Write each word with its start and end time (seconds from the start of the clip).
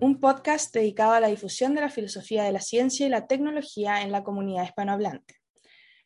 Un 0.00 0.20
podcast 0.20 0.74
dedicado 0.74 1.12
a 1.12 1.20
la 1.20 1.28
difusión 1.28 1.74
de 1.74 1.80
la 1.80 1.88
filosofía 1.88 2.44
de 2.44 2.52
la 2.52 2.60
ciencia 2.60 3.06
y 3.06 3.08
la 3.08 3.26
tecnología 3.26 4.02
en 4.02 4.12
la 4.12 4.22
comunidad 4.22 4.64
hispanohablante. 4.64 5.36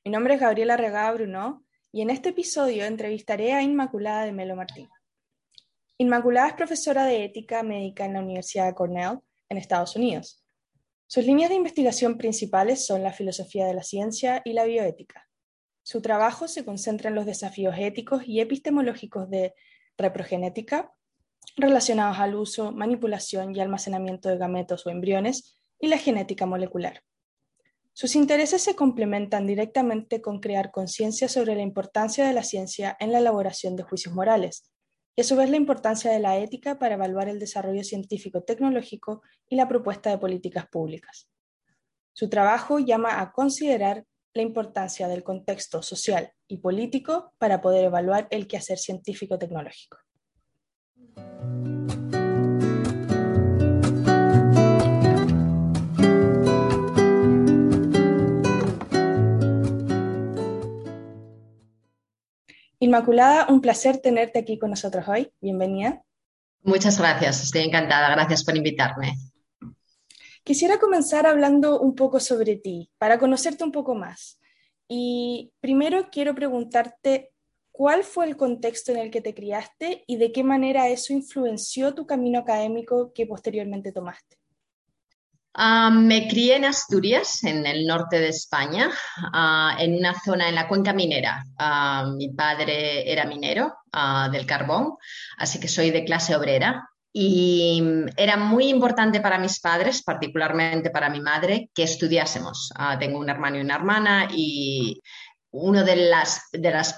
Mi 0.05 0.13
nombre 0.13 0.35
es 0.35 0.41
Gabriela 0.41 0.77
Regada 0.77 1.11
Bruno 1.11 1.65
y 1.91 2.03
en 2.03 2.11
este 2.11 2.29
episodio 2.29 2.85
entrevistaré 2.85 3.53
a 3.53 3.61
Inmaculada 3.61 4.25
de 4.25 4.31
Melo 4.31 4.55
Martín. 4.55 4.89
Inmaculada 5.99 6.47
es 6.47 6.55
profesora 6.55 7.05
de 7.07 7.25
ética 7.25 7.65
médica 7.65 8.05
en 8.05 8.13
la 8.13 8.21
Universidad 8.21 8.67
de 8.67 8.75
Cornell, 8.75 9.19
en 9.49 9.59
Estados 9.59 9.97
Unidos. 9.97 10.45
Sus 11.09 11.25
líneas 11.25 11.51
de 11.51 11.57
investigación 11.57 12.19
principales 12.19 12.87
son 12.87 13.03
la 13.03 13.13
filosofía 13.13 13.67
de 13.67 13.75
la 13.75 13.83
ciencia 13.83 14.43
y 14.45 14.53
la 14.53 14.65
bioética. 14.65 15.29
Su 15.83 16.01
trabajo 16.01 16.47
se 16.47 16.65
concentra 16.65 17.09
en 17.09 17.17
los 17.17 17.27
desafíos 17.27 17.75
éticos 17.77 18.23
y 18.29 18.39
epistemológicos 18.39 19.29
de 19.29 19.55
reprogenética, 19.99 20.93
relacionados 21.57 22.19
al 22.19 22.35
uso, 22.35 22.73
manipulación 22.73 23.55
y 23.55 23.61
almacenamiento 23.61 24.29
de 24.29 24.39
gametos 24.39 24.87
o 24.87 24.91
embriones 24.91 25.59
y 25.79 25.89
la 25.89 25.99
genética 25.99 26.47
molecular. 26.47 27.03
Sus 27.93 28.15
intereses 28.15 28.63
se 28.63 28.77
complementan 28.77 29.47
directamente 29.47 30.23
con 30.23 30.41
crear 30.41 30.71
conciencia 30.71 31.29
sobre 31.29 31.55
la 31.55 31.63
importancia 31.63 32.27
de 32.27 32.33
la 32.33 32.45
ciencia 32.45 32.97
en 33.01 33.13
la 33.13 33.19
elaboración 33.19 33.77
de 33.77 33.83
juicios 33.83 34.15
morales, 34.15 34.71
y 35.17 35.23
a 35.23 35.25
su 35.25 35.37
vez 35.37 35.51
la 35.51 35.57
importancia 35.57 36.11
de 36.11 36.21
la 36.21 36.39
ética 36.39 36.79
para 36.79 36.95
evaluar 36.95 37.29
el 37.29 37.39
desarrollo 37.39 37.83
científico-tecnológico 37.83 39.23
y 39.49 39.57
la 39.57 39.69
propuesta 39.69 40.09
de 40.09 40.19
políticas 40.19 40.67
públicas. 40.69 41.29
Su 42.13 42.29
trabajo 42.29 42.79
llama 42.79 43.21
a 43.21 43.33
considerar 43.33 44.05
la 44.35 44.43
importancia 44.43 45.09
del 45.09 45.25
contexto 45.25 45.83
social 45.83 46.33
y 46.47 46.59
político 46.59 47.35
para 47.39 47.61
poder 47.61 47.85
evaluar 47.85 48.29
el 48.31 48.47
quehacer 48.47 48.79
científico-tecnológico. 48.79 49.99
Inmaculada, 62.83 63.47
un 63.51 63.61
placer 63.61 63.99
tenerte 63.99 64.39
aquí 64.39 64.59
con 64.59 64.71
nosotros 64.71 65.07
hoy. 65.07 65.31
Bienvenida. 65.41 66.03
Muchas 66.63 66.99
gracias, 66.99 67.43
estoy 67.43 67.63
encantada. 67.63 68.11
Gracias 68.11 68.43
por 68.43 68.57
invitarme. 68.57 69.17
Quisiera 70.45 70.79
comenzar 70.79 71.27
hablando 71.27 71.79
un 71.79 71.95
poco 71.95 72.21
sobre 72.21 72.57
ti, 72.57 72.91
para 72.97 73.19
conocerte 73.19 73.65
un 73.65 73.73
poco 73.73 73.95
más. 73.95 74.41
Y 74.89 75.53
primero 75.61 76.09
quiero 76.11 76.35
preguntarte 76.35 77.33
cuál 77.81 78.05
fue 78.05 78.27
el 78.27 78.37
contexto 78.37 78.93
en 78.93 78.99
el 78.99 79.11
que 79.11 79.23
te 79.23 79.35
criaste 79.35 80.05
y 80.07 80.19
de 80.19 80.33
qué 80.33 80.45
manera 80.45 80.89
eso 80.89 81.15
influenció 81.15 81.95
tu 81.95 82.05
camino 82.05 82.41
académico 82.41 83.11
que 83.15 83.25
posteriormente 83.25 83.91
tomaste. 83.91 84.37
Ah, 85.55 85.89
me 85.89 86.29
crié 86.29 86.57
en 86.57 86.67
Asturias, 86.67 87.43
en 87.43 87.65
el 87.65 87.87
norte 87.87 88.19
de 88.19 88.29
España, 88.29 88.91
ah, 89.33 89.79
en 89.79 89.97
una 89.97 90.13
zona 90.21 90.51
en 90.51 90.57
la 90.57 90.69
cuenca 90.69 90.93
minera. 90.93 91.43
Ah, 91.57 92.05
mi 92.15 92.29
padre 92.29 93.11
era 93.11 93.25
minero 93.25 93.73
del 94.31 94.45
carbón, 94.45 94.99
así 95.39 95.59
que 95.59 95.69
soy 95.69 95.91
de 95.91 96.05
clase 96.05 96.37
obrera. 96.37 96.87
Y 97.13 97.83
era 98.17 98.37
muy 98.37 98.69
importante 98.69 99.21
para 99.21 99.39
mis 99.39 99.59
padres, 99.59 100.03
particularmente 100.03 100.91
para 100.91 101.09
mi 101.09 101.21
madre, 101.21 101.71
que 101.75 101.85
estudiásemos. 101.85 102.73
tengo 103.01 103.19
un 103.19 103.31
hermano 103.31 103.57
y 103.57 103.63
una 103.63 103.75
hermana 103.75 104.29
y 104.31 105.01
uno 105.53 105.85
de, 105.85 106.11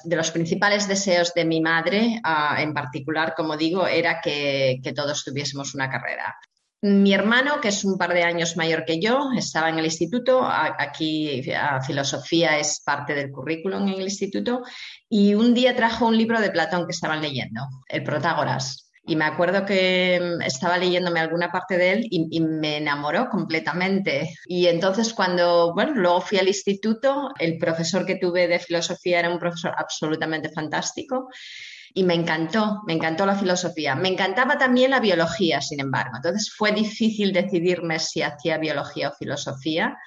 los 0.04 0.30
principales 0.30 0.86
deseos 0.86 1.32
de 1.34 1.44
mi 1.44 1.60
madre, 1.60 2.20
en 2.58 2.74
particular, 2.74 3.34
como 3.36 3.56
digo, 3.56 3.86
era 3.86 4.20
que 4.20 4.92
todos 4.94 5.24
tuviésemos 5.24 5.74
una 5.74 5.90
carrera. 5.90 6.36
Mi 6.84 7.14
hermano, 7.14 7.60
que 7.60 7.68
es 7.68 7.84
un 7.84 7.96
par 7.96 8.12
de 8.12 8.24
años 8.24 8.56
mayor 8.56 8.84
que 8.84 8.98
yo, 8.98 9.30
estaba 9.36 9.68
en 9.68 9.78
el 9.78 9.84
instituto. 9.84 10.42
Aquí 10.44 11.44
filosofía 11.86 12.58
es 12.58 12.82
parte 12.84 13.14
del 13.14 13.30
currículum 13.30 13.86
en 13.86 14.00
el 14.00 14.02
instituto. 14.02 14.62
Y 15.08 15.34
un 15.34 15.54
día 15.54 15.76
trajo 15.76 16.08
un 16.08 16.16
libro 16.18 16.40
de 16.40 16.50
Platón 16.50 16.86
que 16.86 16.90
estaban 16.90 17.22
leyendo, 17.22 17.62
el 17.88 18.02
Protágoras. 18.02 18.90
Y 19.04 19.16
me 19.16 19.24
acuerdo 19.24 19.66
que 19.66 20.20
mm, 20.20 20.42
estaba 20.42 20.78
leyéndome 20.78 21.20
alguna 21.20 21.50
parte 21.50 21.76
de 21.76 21.92
él 21.92 22.06
y, 22.10 22.28
y, 22.30 22.40
me 22.40 22.76
enamoró 22.76 23.28
completamente. 23.28 24.34
Y 24.46 24.66
entonces 24.66 25.12
cuando, 25.12 25.74
bueno, 25.74 25.94
luego 25.94 26.20
fui 26.20 26.38
al 26.38 26.48
instituto, 26.48 27.30
el 27.38 27.58
profesor 27.58 28.06
que 28.06 28.16
tuve 28.16 28.46
de 28.46 28.58
filosofía 28.58 29.20
era 29.20 29.30
un 29.30 29.38
profesor 29.38 29.74
absolutamente 29.76 30.50
fantástico 30.50 31.28
y 31.94 32.04
me 32.04 32.14
encantó, 32.14 32.82
me 32.86 32.94
encantó 32.94 33.26
la 33.26 33.34
filosofía. 33.34 33.94
Me 33.94 34.08
encantaba 34.08 34.58
también 34.58 34.90
la 34.90 35.00
biología, 35.00 35.60
sin 35.60 35.80
embargo. 35.80 36.16
Entonces 36.16 36.52
fue 36.56 36.72
difícil 36.72 37.32
decidirme 37.32 37.98
si 37.98 38.22
hacía 38.22 38.58
biología 38.58 39.10
o 39.10 39.12
filosofía, 39.12 39.98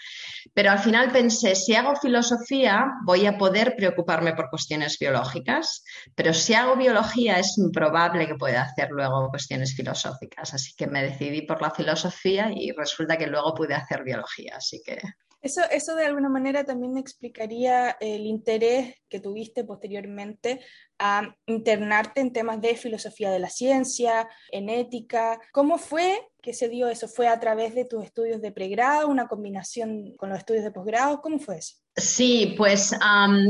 pero 0.54 0.72
al 0.72 0.80
final 0.80 1.12
pensé, 1.12 1.56
si 1.56 1.76
hago 1.76 1.96
filosofía 1.96 2.86
voy 3.04 3.26
a 3.26 3.38
poder 3.38 3.76
preocuparme 3.76 4.34
por 4.34 4.50
cuestiones 4.50 4.98
biológicas, 5.00 5.84
pero 6.16 6.34
si 6.34 6.54
hago 6.54 6.76
biología 6.76 7.40
es 7.40 7.58
improbable 7.58 8.28
que 8.28 8.36
pueda 8.36 8.64
hacer 8.64 8.90
luego 8.92 9.30
cuestiones 9.30 9.76
filosóficas. 9.76 10.54
Así 10.54 10.74
que 10.76 10.88
me 10.88 11.04
decidí 11.04 11.44
por 11.44 11.62
la 11.62 11.72
filosofía 11.72 12.52
y 12.54 12.72
resulta 12.72 13.18
que 13.18 13.28
luego 13.28 13.54
pude 13.54 13.76
hacer 13.76 14.04
biología. 14.04 14.56
Así 14.58 14.82
que 14.86 15.00
eso, 15.46 15.62
eso 15.70 15.96
de 15.96 16.06
alguna 16.06 16.28
manera 16.28 16.64
también 16.64 16.98
explicaría 16.98 17.92
el 18.00 18.26
interés 18.26 18.96
que 19.08 19.20
tuviste 19.20 19.64
posteriormente 19.64 20.60
a 20.98 21.36
internarte 21.46 22.22
en 22.22 22.34
temas 22.34 22.60
de 22.62 22.76
filosofía 22.76 23.30
de 23.30 23.38
la 23.38 23.50
ciencia, 23.50 24.28
en 24.52 24.70
ética. 24.70 25.40
¿Cómo 25.52 25.78
fue 25.78 26.18
que 26.42 26.54
se 26.54 26.68
dio 26.68 26.88
eso? 26.88 27.08
¿Fue 27.08 27.28
a 27.28 27.40
través 27.40 27.76
de 27.76 27.86
tus 27.86 28.04
estudios 28.04 28.42
de 28.42 28.52
pregrado, 28.52 29.08
una 29.08 29.28
combinación 29.28 30.16
con 30.18 30.30
los 30.30 30.40
estudios 30.40 30.64
de 30.64 30.72
posgrado? 30.72 31.22
¿Cómo 31.22 31.38
fue 31.38 31.60
eso? 31.60 31.85
Sí, 31.98 32.56
pues 32.58 32.94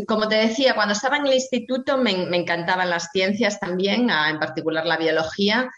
como 0.07 0.28
te 0.28 0.35
decía, 0.35 0.75
cuando 0.75 0.94
estaba 0.94 1.17
en 1.17 1.25
el 1.25 1.33
instituto 1.33 1.97
me, 1.97 2.11
encantaban 2.11 2.91
las 2.91 3.09
ciencias 3.11 3.59
también, 3.59 4.09
en 4.09 4.39
particular 4.39 4.85
la 4.85 4.97
biología, 4.97 5.69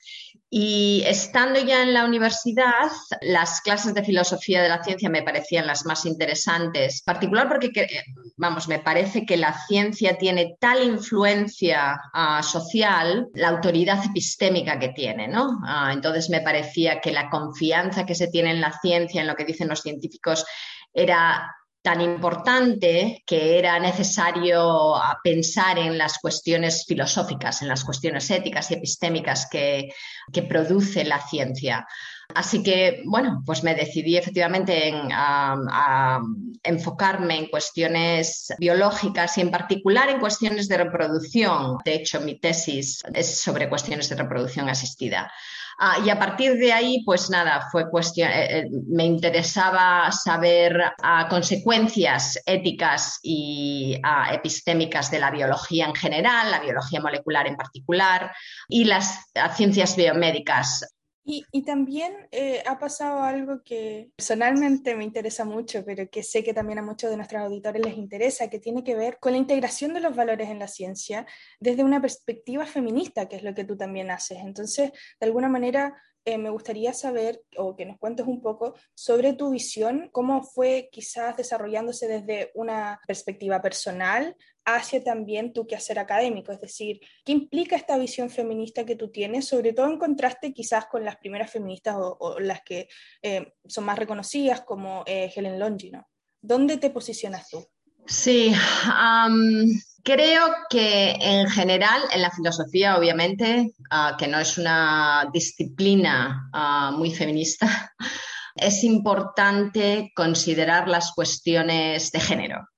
y 0.50 1.03
estando 1.06 1.59
ya 1.59 1.83
en 1.83 1.94
la 1.94 2.06
universidad, 2.06 2.89
las 3.22 3.59
clases 3.59 3.94
de 3.94 4.03
filosofía 4.03 4.61
de 4.61 4.69
la 4.69 4.81
ciencia 4.81 5.09
me 5.09 5.22
parecían 5.22 5.67
las 5.67 5.85
más 5.85 6.06
interesantes, 6.06 7.01
particular 7.01 7.50
porque, 7.50 7.72
vamos, 8.38 8.69
me 8.69 8.79
parece 8.79 9.25
que 9.25 9.35
la 9.35 9.57
ciencia 9.67 10.17
tiene 10.17 10.56
tal 10.59 10.83
influencia 10.83 12.00
ah, 12.13 12.41
social, 12.44 13.27
la 13.33 13.50
autoridad 13.50 14.06
epistémica 14.06 14.79
que 14.79 14.89
tiene, 14.89 15.27
¿no? 15.27 15.59
Ah, 15.66 15.91
entonces 15.91 16.29
me 16.29 16.39
parecía 16.39 17.01
que 17.01 17.11
la 17.11 17.29
confianza 17.29 18.06
que 18.06 18.16
se 18.16 18.27
tiene 18.27 18.51
en 18.51 18.61
la 18.61 18.72
ciencia, 18.79 19.19
en 19.19 19.27
lo 19.27 19.35
que 19.35 19.44
dicen 19.44 19.67
los 19.67 19.81
científicos, 19.81 20.45
era 20.94 21.56
tan 21.88 22.02
importante 22.02 23.24
que 23.25 23.58
era 23.58 23.80
necesario 23.80 24.94
ah, 24.94 25.18
pensar 25.24 25.80
en 25.80 25.98
las 25.98 26.20
cuestiones 26.20 26.84
filosóficas, 26.86 27.62
en 27.62 27.70
las 27.70 27.86
cuestiones 27.86 28.30
éticas 28.30 28.70
y 28.70 28.74
epistémicas 28.74 29.48
que, 29.50 29.94
produce 30.50 31.06
la 31.06 31.22
ciencia. 31.22 31.88
Así 32.36 32.62
que, 32.62 33.03
bueno, 33.06 33.42
pues 33.46 33.64
me 33.64 33.74
decidí 33.74 34.18
efectivamente 34.18 34.90
en, 34.90 35.09
a, 35.14 36.20
enfocarme 36.62 37.38
en 37.38 37.48
cuestiones 37.48 38.54
biológicas 38.59 39.38
y 39.38 39.42
en 39.42 39.52
particular 39.52 40.09
en 40.09 40.19
cuestiones 40.19 40.68
de 40.68 40.80
reproducción. 40.80 41.78
De 41.86 41.96
hecho, 41.96 42.19
mi 42.19 42.38
tesis 42.38 43.02
es 43.14 43.40
sobre 43.40 43.69
cuestiones 43.69 44.09
de 44.09 44.18
reproducción 44.18 44.68
asistida. 44.68 45.31
Ah, 45.79 45.99
y 46.03 46.09
a 46.09 46.17
partir 46.17 46.57
de 46.57 46.73
ahí, 46.73 47.03
pues 47.05 47.29
nada, 47.29 47.67
fue 47.71 47.88
cuestión, 47.89 48.31
eh, 48.31 48.59
eh, 48.59 48.69
me 48.88 49.05
interesaba 49.05 50.12
saber 50.12 50.81
ah, 51.03 51.27
consecuencias 51.29 52.41
éticas 52.47 53.19
y 53.21 53.95
ah, 54.03 54.33
epistémicas 54.33 55.12
de 55.12 55.19
la 55.19 55.29
biología 55.29 55.85
en 55.85 55.94
general, 55.94 56.50
la 56.50 56.62
biología 56.62 57.00
molecular 57.00 57.45
en 57.45 57.56
particular 57.56 58.31
y 58.68 58.85
las 58.85 59.27
ciencias 59.56 59.95
biomédicas. 59.95 60.96
Y, 61.29 61.63
también 61.63 62.13
eh, 62.31 62.63
ha 62.65 62.79
pasado 62.79 63.21
algo 63.21 63.62
que 63.62 64.12
personalmente 64.15 64.95
me 64.95 65.03
interesa 65.03 65.44
mucho, 65.44 65.83
pero 65.85 66.09
que 66.09 66.24
sé 66.24 66.41
que 66.41 66.53
también 66.53 66.79
a 66.79 66.81
muchos 66.81 67.09
de 67.09 67.18
nuestros 67.18 67.41
auditores 67.41 67.83
les 67.83 67.97
interesa, 67.97 68.50
que 68.50 68.59
tiene 68.59 68.81
que 68.81 68.95
ver 68.95 69.18
con 69.19 69.33
la 69.33 69.38
integración 69.38 69.94
de 69.94 70.00
los 70.00 70.15
valores 70.15 70.47
en 70.47 70.59
la 70.59 70.69
ciencia 70.69 71.27
desde 71.59 71.83
una 71.83 72.01
perspectiva 72.01 72.65
feminista, 72.65 73.27
que 73.27 73.35
es 73.35 73.44
lo 73.44 73.53
que 73.53 73.65
tú 73.65 73.75
también 73.75 74.09
haces. 74.09 74.38
Entonces, 74.39 74.94
de 75.19 75.25
alguna 75.27 75.50
manera, 75.50 76.01
eh, 76.27 76.38
me 76.38 76.50
gustaría 76.50 76.91
saber 76.91 77.41
o 77.56 77.74
que 77.74 77.85
nos 77.85 77.97
cuentes 77.97 78.27
un 78.27 78.41
poco 78.41 78.74
sobre 78.94 79.31
tu 79.31 79.50
visión, 79.50 80.09
cómo 80.12 80.44
fue 80.44 80.89
quizás 80.91 81.38
desarrollándose 81.38 82.06
desde 82.06 82.51
una 82.53 83.00
perspectiva 83.07 83.62
personal 83.62 84.35
hacia 84.65 85.01
también 85.01 85.53
tu 85.53 85.65
quehacer 85.65 86.00
académico, 86.00 86.51
es 86.51 86.59
decir, 86.59 87.00
qué 87.24 87.31
implica 87.31 87.77
esta 87.77 87.97
visión 87.97 88.29
feminista 88.29 88.85
que 88.85 88.97
tú 88.97 89.09
tienes, 89.09 89.47
sobre 89.47 89.71
todo 89.71 89.88
en 89.88 89.97
contraste 89.97 90.51
quizás 90.51 90.88
con 90.88 91.06
las 91.06 91.15
primeras 91.15 91.50
feministas 91.50 91.95
o, 91.97 92.38
las 92.41 92.62
que 92.62 92.89
eh, 93.21 93.53
son 93.65 93.85
más 93.85 93.97
reconocidas 93.97 94.59
como 94.63 95.06
eh, 95.06 95.31
Helen 95.33 95.57
Longino. 95.57 96.09
¿Dónde 96.41 96.75
te 96.75 96.89
posicionas 96.89 97.47
tú? 97.47 97.65
Sí, 98.06 98.51
creo 100.07 100.48
que 100.69 101.18
en 101.19 101.50
general 101.50 102.01
en 102.13 102.21
la 102.21 102.31
filosofía, 102.31 102.98
obviamente, 102.98 103.74
ah, 103.92 104.15
que 104.18 104.27
no 104.27 104.39
es 104.39 104.57
una 104.57 105.30
disciplina 105.33 106.50
ah, 106.54 106.92
muy 106.95 107.13
feminista, 107.13 107.68
es 108.56 108.86
importante 108.86 110.13
considerar 110.15 110.88
las 110.88 111.12
cuestiones 111.12 112.09
de 112.13 112.21
género. 112.21 112.69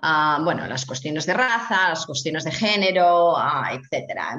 Ah, 0.00 0.40
bueno, 0.42 0.66
las 0.66 0.86
cuestiones 0.86 1.26
de 1.26 1.34
raza, 1.34 1.90
las 1.90 2.06
cuestiones 2.06 2.44
de 2.44 2.52
género, 2.52 3.36
etcétera. 3.70 4.38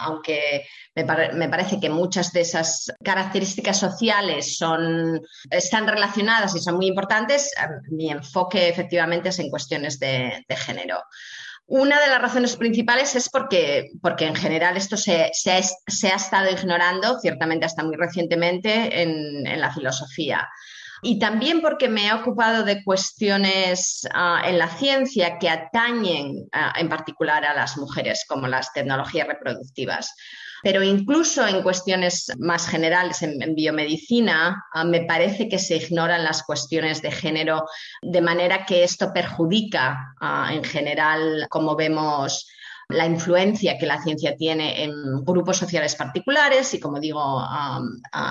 Aunque 0.00 0.64
me, 0.96 1.48
parece 1.48 1.78
que 1.78 1.90
muchas 1.90 2.32
de 2.32 2.40
esas 2.40 2.92
características 3.04 3.78
sociales 3.78 4.58
están 5.50 5.86
relacionadas 5.86 6.56
y 6.56 6.60
son 6.60 6.76
muy 6.76 6.86
importantes, 6.86 7.52
mi 7.90 8.10
enfoque 8.10 8.68
efectivamente 8.68 9.28
es 9.28 9.38
en 9.38 9.50
cuestiones 9.50 10.00
de, 10.00 10.42
género. 10.56 11.02
Una 11.68 12.00
de 12.00 12.08
las 12.08 12.20
razones 12.20 12.56
principales 12.56 13.14
es 13.14 13.28
porque, 13.28 13.90
porque 14.00 14.26
en 14.26 14.34
general 14.34 14.76
esto 14.76 14.96
se, 14.96 15.30
ha 15.52 16.16
estado 16.16 16.50
ignorando, 16.50 17.20
ciertamente 17.20 17.66
hasta 17.66 17.84
muy 17.84 17.96
recientemente, 17.96 19.02
en 19.02 19.60
la 19.60 19.72
filosofía 19.72 20.48
y 21.02 21.18
también 21.18 21.60
porque 21.60 21.88
me 21.88 22.06
he 22.06 22.12
ocupado 22.12 22.64
de 22.64 22.82
cuestiones 22.82 24.06
ah, 24.12 24.42
en 24.44 24.58
la 24.58 24.68
ciencia 24.68 25.38
que 25.38 25.48
atañen 25.48 26.48
ah, 26.52 26.72
en 26.76 26.88
particular 26.88 27.44
a 27.44 27.54
las 27.54 27.76
mujeres, 27.76 28.24
como 28.28 28.48
las 28.48 28.72
tecnologías 28.72 29.28
reproductivas. 29.28 30.14
Pero 30.62 30.82
incluso 30.82 31.46
en 31.46 31.62
cuestiones 31.62 32.32
más 32.38 32.68
generales, 32.68 33.22
en, 33.22 33.54
biomedicina, 33.54 34.64
ah, 34.72 34.84
me 34.84 35.04
parece 35.04 35.48
que 35.48 35.58
se 35.58 35.76
ignoran 35.76 36.24
las 36.24 36.42
cuestiones 36.42 37.02
de 37.02 37.10
género, 37.10 37.64
de 38.02 38.20
manera 38.20 38.66
que 38.66 38.84
esto 38.84 39.12
perjudica 39.12 40.14
en 40.50 40.64
general, 40.64 41.46
como 41.48 41.76
vemos, 41.76 42.48
la 42.88 43.06
influencia 43.06 43.78
que 43.78 43.86
la 43.86 44.02
ciencia 44.02 44.34
tiene 44.34 44.82
en 44.82 45.24
grupos 45.24 45.58
sociales 45.58 45.94
particulares 45.94 46.72
y, 46.74 46.80
como 46.80 46.98
digo, 46.98 47.42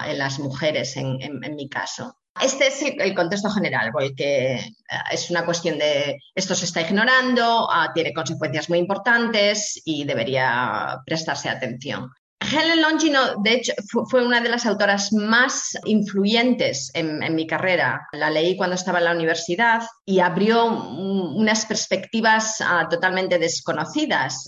en 0.05 0.17
las 0.17 0.39
mujeres 0.39 0.97
en 0.97 1.55
mi 1.55 1.69
caso. 1.69 2.16
Este 2.41 2.67
es 2.67 2.81
el 2.81 3.15
contexto 3.15 3.49
general, 3.49 3.91
porque 3.91 4.55
eh, 4.55 4.73
es 5.11 5.29
una 5.29 5.45
cuestión 5.45 5.77
de 5.77 6.19
esto 6.35 6.55
se 6.55 6.65
está 6.65 6.81
ignorando, 6.81 7.67
ah, 7.71 7.91
tiene 7.93 8.13
consecuencias 8.13 8.69
muy 8.69 8.79
importantes 8.79 9.81
y 9.85 10.03
debería 10.03 10.99
prestarse 11.05 11.49
atención. 11.49 12.11
Helen 12.39 12.81
Longino, 12.81 13.41
de 13.43 13.53
hecho, 13.53 13.73
fue 14.09 14.25
una 14.25 14.39
de 14.39 14.49
las 14.49 14.65
autoras 14.65 15.11
más 15.11 15.77
influyentes 15.85 16.91
en, 16.93 17.35
mi 17.35 17.47
carrera. 17.47 18.07
La 18.13 18.29
leí 18.29 18.55
cuando 18.55 18.75
estaba 18.75 18.99
en 18.99 19.05
la 19.05 19.11
universidad 19.11 19.81
y 20.05 20.19
abrió 20.19 20.65
unas 20.65 21.65
perspectivas 21.65 22.61
ah, 22.61 22.87
totalmente 22.89 23.39
desconocidas 23.39 24.47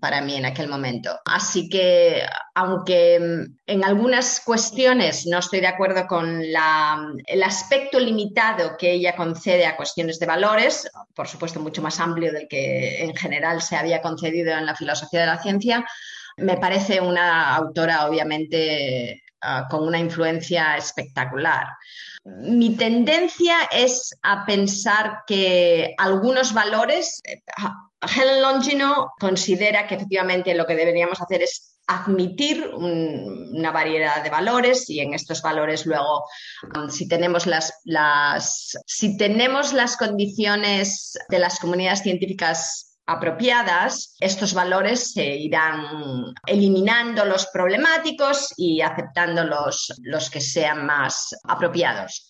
para 0.00 0.20
mí 0.20 0.36
en 0.36 0.46
aquel 0.46 0.68
momento. 0.68 1.18
Así 1.24 1.68
que, 1.68 2.22
aunque 2.54 3.18
mm, 3.18 3.56
en 3.66 3.84
algunas 3.84 4.40
cuestiones 4.44 5.26
no 5.26 5.38
estoy 5.38 5.60
de 5.60 5.66
acuerdo 5.66 6.06
con 6.06 6.42
el 6.42 7.42
aspecto 7.42 7.98
limitado 7.98 8.76
que 8.76 8.92
ella 8.92 9.16
concede 9.16 9.66
a 9.66 9.76
cuestiones 9.76 10.18
de 10.18 10.26
valores, 10.26 10.90
por 11.14 11.26
supuesto 11.26 11.58
mucho 11.58 11.82
más 11.82 11.98
amplio 12.00 12.32
del 12.32 12.48
que 12.48 13.02
en 13.02 13.16
general 13.16 13.62
se 13.62 13.76
había 13.76 14.02
concedido 14.02 14.52
en 14.52 14.66
la 14.66 14.76
filosofía 14.76 15.20
de 15.20 15.26
la 15.26 15.42
ciencia, 15.42 15.84
me 16.38 16.56
parece 16.56 17.00
una 17.00 17.54
autora, 17.56 18.06
obviamente, 18.06 19.22
ah, 19.40 19.66
con 19.70 19.86
una 19.86 19.98
influencia 19.98 20.76
espectacular. 20.76 21.66
Mi 22.24 22.76
tendencia 22.76 23.68
es 23.70 24.14
a 24.22 24.44
pensar 24.44 25.22
que 25.26 25.94
algunos 25.98 26.52
valores, 26.52 27.20
eh, 27.24 27.42
Helen 28.00 28.42
Longino 28.42 29.12
considera 29.18 29.86
que 29.86 29.96
efectivamente 29.96 30.54
lo 30.54 30.66
que 30.66 30.76
deberíamos 30.76 31.20
hacer 31.20 31.42
es 31.42 31.78
admitir 31.88 32.68
una 32.74 33.72
variedad 33.72 34.22
de 34.22 34.28
valores 34.28 34.90
y 34.90 35.00
en 35.00 35.14
estos 35.14 35.40
valores 35.40 35.86
luego 35.86 36.22
um, 36.76 36.90
si 36.90 37.08
tenemos 37.08 37.46
las, 37.46 37.72
las, 37.84 38.78
si 38.86 39.16
tenemos 39.16 39.72
las 39.72 39.96
condiciones 39.96 41.18
de 41.30 41.38
las 41.38 41.58
comunidades 41.58 42.02
científicas 42.02 42.87
apropiadas, 43.08 44.14
estos 44.20 44.52
valores 44.52 45.12
se 45.12 45.24
irán 45.24 46.34
eliminando 46.46 47.24
los 47.24 47.46
problemáticos 47.46 48.52
y 48.56 48.82
aceptando 48.82 49.44
los, 49.44 49.94
los 50.02 50.28
que 50.28 50.42
sean 50.42 50.84
más 50.84 51.34
apropiados. 51.44 52.28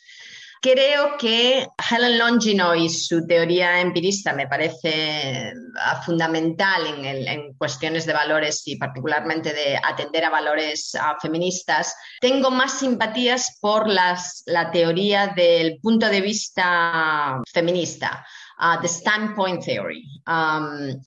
Creo 0.61 1.17
que 1.19 1.69
Helen 1.91 2.19
Longino 2.19 2.75
y 2.75 2.89
su 2.89 3.27
teoría 3.27 3.81
empirista 3.81 4.33
me 4.33 4.49
parece 4.49 5.53
ah, 5.81 6.03
fundamental 6.03 6.85
en, 7.05 7.55
cuestiones 7.55 8.07
de 8.07 8.13
valores 8.13 8.63
y 8.67 8.77
particularmente 8.77 9.53
de 9.53 9.77
atender 9.77 10.25
a 10.25 10.31
valores 10.31 10.97
ah, 11.01 11.17
feministas. 11.21 11.95
Tengo 12.21 12.51
más 12.51 12.81
simpatías 12.81 13.57
por 13.61 13.89
las, 13.89 14.43
la 14.47 14.71
teoría 14.71 15.29
del 15.29 15.79
punto 15.81 16.09
de 16.09 16.21
vista 16.21 17.41
feminista 17.53 18.27
uh, 18.61 18.81
the 18.81 18.89
standpoint 18.89 19.65
theory. 19.65 20.05
Um, 20.27 21.01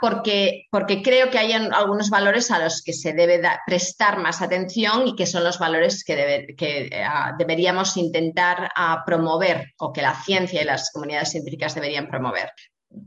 porque, 0.00 0.66
porque 0.70 1.02
creo 1.02 1.30
que 1.30 1.38
hay 1.38 1.52
algunos 1.52 2.10
valores 2.10 2.50
a 2.50 2.58
los 2.58 2.82
que 2.82 2.92
se 2.92 3.12
debe 3.12 3.40
prestar 3.66 4.18
más 4.18 4.40
atención 4.42 5.08
y 5.08 5.16
que 5.16 5.26
son 5.26 5.44
los 5.44 5.58
valores 5.58 6.04
que, 6.04 6.54
que 6.56 6.90
uh, 6.92 7.36
deberíamos 7.36 7.96
intentar 7.96 8.70
uh, 8.76 9.04
promover 9.04 9.72
o 9.78 9.92
que 9.92 10.02
la 10.02 10.14
ciencia 10.14 10.62
y 10.62 10.64
las 10.64 10.90
comunidades 10.92 11.30
científicas 11.30 11.74
deberían 11.74 12.08
promover 12.08 12.52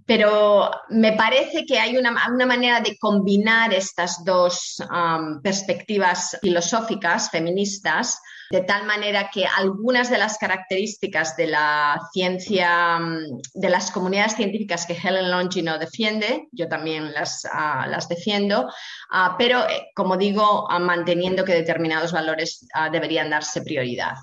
pero 0.06 0.72
me 0.90 1.14
parece 1.14 1.66
que 1.66 1.78
hay 1.78 1.98
una, 1.98 2.16
una 2.30 2.46
manera 2.46 2.80
de 2.80 2.98
combinar 2.98 3.74
estas 3.74 4.24
dos 4.24 4.82
um, 4.90 5.42
perspectivas 5.42 6.38
filosóficas 6.42 7.30
feministas 7.30 8.20
de 8.54 8.62
tal 8.62 8.86
manera 8.86 9.32
que 9.34 9.48
algunas 9.48 10.12
de 10.12 10.20
las 10.20 10.38
características 10.38 11.36
de 11.36 11.48
la 11.48 12.00
ciencia, 12.14 13.00
mm, 13.00 13.42
de 13.56 13.70
las 13.70 13.90
comunidades 13.90 14.36
científicas 14.36 14.86
que 14.86 14.94
Helen 14.94 15.32
Longino 15.32 15.80
defiende, 15.80 16.50
yo 16.52 16.68
también 16.68 17.14
las, 17.14 17.48
ah, 17.52 17.88
las 17.90 18.08
defiendo, 18.08 18.70
ah, 19.10 19.34
pero 19.40 19.68
eh, 19.68 19.88
como 19.96 20.18
digo, 20.18 20.68
ah, 20.70 20.78
manteniendo 20.78 21.44
que 21.44 21.56
determinados 21.56 22.12
valores 22.12 22.68
deberían 22.92 23.32
darse 23.32 23.64
prioridad. 23.64 24.14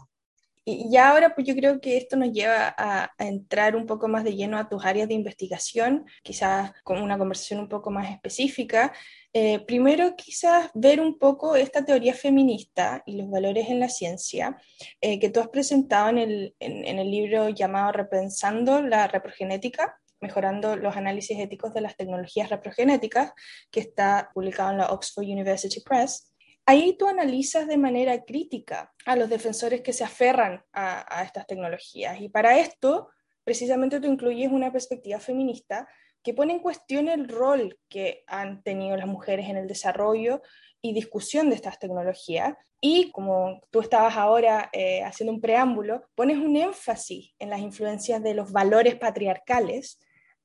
Y 0.65 0.91
ya 0.91 1.11
ahora 1.11 1.35
pues 1.35 1.47
yo 1.47 1.55
creo 1.55 1.81
que 1.81 1.97
esto 1.97 2.17
nos 2.17 2.33
lleva 2.33 2.75
a, 2.77 3.11
entrar 3.19 3.77
un 3.77 3.87
poco 3.87 4.09
más 4.09 4.25
de 4.25 4.35
lleno 4.35 4.59
a 4.59 4.69
tus 4.69 4.85
áreas 4.85 5.09
de 5.09 5.15
investigación, 5.15 6.05
quizás 6.23 6.73
con 6.85 7.03
una 7.03 7.19
conversación 7.19 7.61
un 7.61 7.69
poco 7.69 7.91
más 7.91 8.11
específica. 8.11 8.93
Eh, 9.33 9.61
primero 9.67 10.17
quizás 10.17 10.71
ver 10.75 11.01
un 11.01 11.19
poco 11.19 11.57
esta 11.57 11.85
teoría 11.85 12.15
feminista 12.15 13.03
y 13.07 13.17
los 13.17 13.31
valores 13.31 13.69
en 13.69 13.81
la 13.81 13.89
ciencia 13.89 14.57
eh, 15.01 15.19
que 15.19 15.31
tú 15.31 15.41
has 15.41 15.49
presentado 15.49 16.09
en 16.11 16.19
el, 16.19 16.57
en 16.59 16.99
el 16.99 17.11
libro 17.11 17.49
llamado 17.49 17.93
Repensando 17.93 18.83
la 18.83 19.07
reprogenética 19.07 20.01
mejorando 20.21 20.77
los 20.77 20.97
análisis 20.97 21.39
éticos 21.39 21.73
de 21.75 21.81
las 21.81 21.97
tecnologías 21.97 22.51
reprogenéticas, 22.51 23.33
que 23.71 23.81
está 23.81 24.31
publicado 24.35 24.71
en 24.71 24.79
la 24.79 24.93
Oxford 24.93 25.25
University 25.25 25.81
Press. 25.81 26.30
Ahí 26.71 26.93
tú 26.97 27.09
analizas 27.09 27.67
de 27.67 27.77
manera 27.77 28.25
crítica 28.25 28.93
a 29.05 29.17
los 29.17 29.29
defensores 29.29 29.81
que 29.81 29.93
se 29.93 30.05
aferran 30.05 30.63
a, 30.73 31.25
estas 31.25 31.45
tecnologías 31.49 32.21
y 32.21 32.29
para 32.29 32.61
esto 32.61 33.09
precisamente 33.43 33.99
tú 33.99 34.07
incluyes 34.07 34.53
una 34.53 34.71
perspectiva 34.71 35.19
feminista 35.19 35.89
que 36.23 36.33
pone 36.33 36.53
en 36.53 36.61
cuestión 36.61 37.09
el 37.09 37.29
rol 37.29 37.77
que 37.89 38.23
han 38.29 38.63
tenido 38.63 38.97
las 38.97 39.09
mujeres 39.09 39.49
en 39.49 39.57
el 39.57 39.67
desarrollo 39.67 40.43
y 40.81 40.95
discusión 40.95 41.49
de 41.49 41.57
estas 41.57 41.81
tecnologías. 41.81 42.55
Y 42.81 43.11
como 43.11 43.61
tú 43.73 43.81
estabas 43.81 44.17
ahora 44.17 44.71
eh, 44.73 45.03
haciendo 45.03 45.33
un 45.33 45.41
preámbulo, 45.41 46.05
pones 46.15 46.39
un 46.39 46.55
énfasis 46.57 47.35
en 47.41 47.51
las 47.51 47.59
influencias 47.59 48.23
de 48.23 48.35
los 48.35 48.53
valores 48.53 48.95
patriarcales 48.95 49.99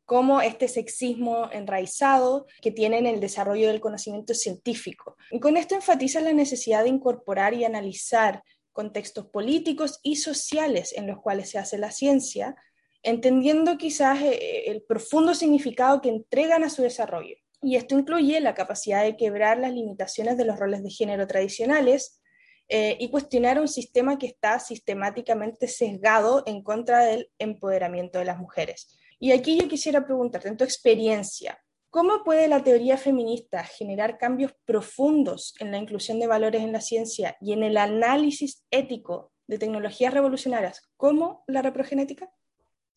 como 0.06 0.42
este 0.42 0.68
sexismo 0.68 1.50
enraizado 1.52 2.46
que 2.62 2.72
tiene 2.72 3.00
en 3.00 3.08
el 3.08 3.20
desarrollo 3.20 3.68
del 3.68 3.82
conocimiento 3.82 4.34
científico. 4.34 5.18
Y 5.32 5.40
con 5.40 5.58
esto 5.58 5.76
enfatiza 5.76 6.22
la 6.22 6.34
necesidad 6.34 6.84
de 6.84 6.90
incorporar 6.90 7.54
y 7.54 7.66
analizar 7.66 8.44
contextos 8.72 9.28
políticos 9.28 10.00
y 10.04 10.18
sociales 10.18 10.94
en 10.96 11.08
los 11.08 11.20
cuales 11.22 11.50
se 11.50 11.58
hace 11.58 11.78
la 11.78 11.92
ciencia, 11.92 12.56
entendiendo 13.02 13.78
quizás 13.78 14.22
eh, 14.22 14.34
eh, 14.34 14.64
el 14.68 14.84
profundo 14.84 15.34
significado 15.34 16.02
que 16.02 16.10
entregan 16.10 16.64
a 16.64 16.70
su 16.70 16.82
desarrollo. 16.82 17.36
Y 17.62 17.78
esto 17.78 17.98
incluye 17.98 18.40
la 18.42 18.54
capacidad 18.54 19.04
de 19.04 19.16
quebrar 19.18 19.58
las 19.58 19.72
limitaciones 19.72 20.38
de 20.38 20.46
los 20.46 20.60
roles 20.60 20.84
de 20.84 20.92
género 20.92 21.26
tradicionales 21.26 22.22
eh, 22.68 22.98
y 23.00 23.10
cuestionar 23.10 23.60
un 23.60 23.68
sistema 23.68 24.18
que 24.18 24.28
está 24.28 24.60
sistemáticamente 24.60 25.68
sesgado 25.68 26.44
en 26.46 26.62
contra 26.62 27.06
del 27.06 27.32
empoderamiento 27.40 28.20
de 28.20 28.26
las 28.26 28.38
mujeres. 28.38 28.98
Y 29.20 29.32
aquí 29.32 29.60
yo 29.60 29.68
quisiera 29.68 30.06
preguntarte, 30.06 30.48
en 30.48 30.58
tu 30.58 30.64
experiencia, 30.64 31.60
¿cómo 31.90 32.24
puede 32.24 32.48
la 32.48 32.64
teoría 32.64 32.98
feminista 32.98 33.64
generar 33.64 34.18
cambios 34.18 34.54
profundos 34.66 35.54
en 35.60 35.72
la 35.72 35.78
inclusión 35.78 36.20
de 36.20 36.28
valores 36.28 36.62
en 36.62 36.74
la 36.74 36.82
ciencia 36.82 37.38
y 37.42 37.54
en 37.54 37.64
el 37.64 37.78
análisis 37.78 38.64
ético 38.72 39.32
de 39.48 39.58
tecnologías 39.58 40.14
revolucionarias 40.14 40.82
como 40.98 41.44
la 41.48 41.62
reprogenética? 41.62 42.30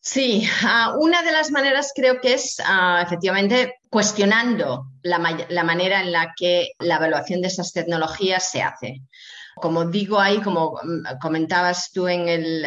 Sí, 0.01 0.47
ah, 0.63 0.95
una 0.97 1.21
de 1.23 1.31
las 1.31 1.51
maneras 1.51 1.91
creo 1.93 2.21
que 2.21 2.33
es 2.33 2.57
ah, 2.65 3.01
efectivamente 3.05 3.75
cuestionando 3.89 4.85
la, 5.03 5.19
manera 5.19 6.01
en 6.01 6.11
la 6.11 6.33
que 6.37 6.69
la 6.79 6.95
evaluación 6.95 7.41
de 7.41 7.47
esas 7.47 7.73
tecnologías 7.73 8.49
se 8.49 8.61
hace. 8.61 9.01
Como 9.55 9.85
digo 9.85 10.19
ahí, 10.19 10.41
como 10.41 10.79
mm, 10.81 11.19
comentabas 11.21 11.91
tú 11.91 12.07
en 12.07 12.29
el, 12.29 12.65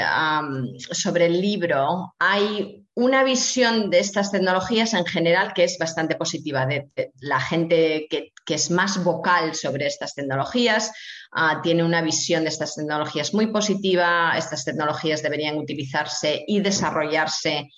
sobre 0.90 1.26
el 1.26 1.40
libro, 1.40 2.14
hay 2.18 2.85
una 2.94 3.25
visión 3.25 3.88
de 3.88 4.00
estas 4.00 4.30
tecnologías 4.30 4.92
en 4.92 5.06
general 5.06 5.54
que 5.54 5.64
es 5.64 5.78
bastante 5.78 6.14
positiva. 6.14 6.66
De, 6.66 6.90
la 7.20 7.40
gente 7.40 8.06
que, 8.11 8.32
es 8.46 8.70
más 8.70 9.02
vocal 9.02 9.54
sobre 9.54 9.87
estas 9.87 10.14
tecnologías 10.14 10.92
ah, 11.32 11.61
tiene 11.62 11.84
una 11.84 12.02
visión 12.02 12.42
de 12.42 12.50
estas 12.50 12.75
tecnologías 12.75 13.32
muy 13.32 13.46
positiva. 13.46 14.34
Estas 14.37 14.66
tecnologías 14.66 15.22
deberían 15.22 15.56
utilizarse 15.56 16.44
y 16.46 16.61
desarrollarse. 16.61 17.70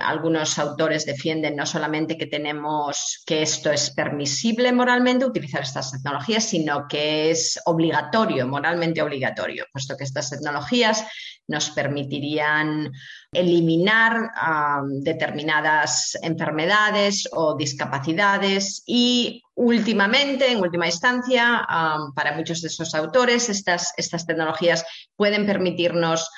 Algunos 0.00 0.60
autores 0.60 1.06
defienden 1.06 1.56
no 1.56 1.66
solamente 1.66 2.16
que 2.16 2.26
tenemos 2.26 3.20
que 3.26 3.42
esto 3.42 3.72
es 3.72 3.90
permisible 3.90 4.70
moralmente 4.70 5.24
utilizar 5.24 5.62
estas 5.62 5.90
tecnologías, 5.90 6.44
sino 6.44 6.86
que 6.86 7.32
es 7.32 7.58
obligatorio, 7.64 8.46
moralmente 8.46 9.02
obligatorio, 9.02 9.66
puesto 9.72 9.96
que 9.96 10.04
estas 10.04 10.30
tecnologías 10.30 11.04
nos 11.48 11.70
permitirían 11.70 12.92
eliminar 13.32 14.30
determinadas 15.00 16.18
enfermedades 16.22 17.26
o 17.32 17.56
discapacidades 17.56 18.82
y 18.86 19.42
últimamente, 19.54 20.52
en 20.52 20.60
última 20.60 20.86
instancia, 20.86 21.66
para 22.14 22.36
muchos 22.36 22.60
de 22.60 22.68
esos 22.68 22.94
autores, 22.94 23.48
estas, 23.48 23.94
estas 23.96 24.26
tecnologías 24.26 24.84
pueden 25.16 25.46
permitirnos 25.46 26.30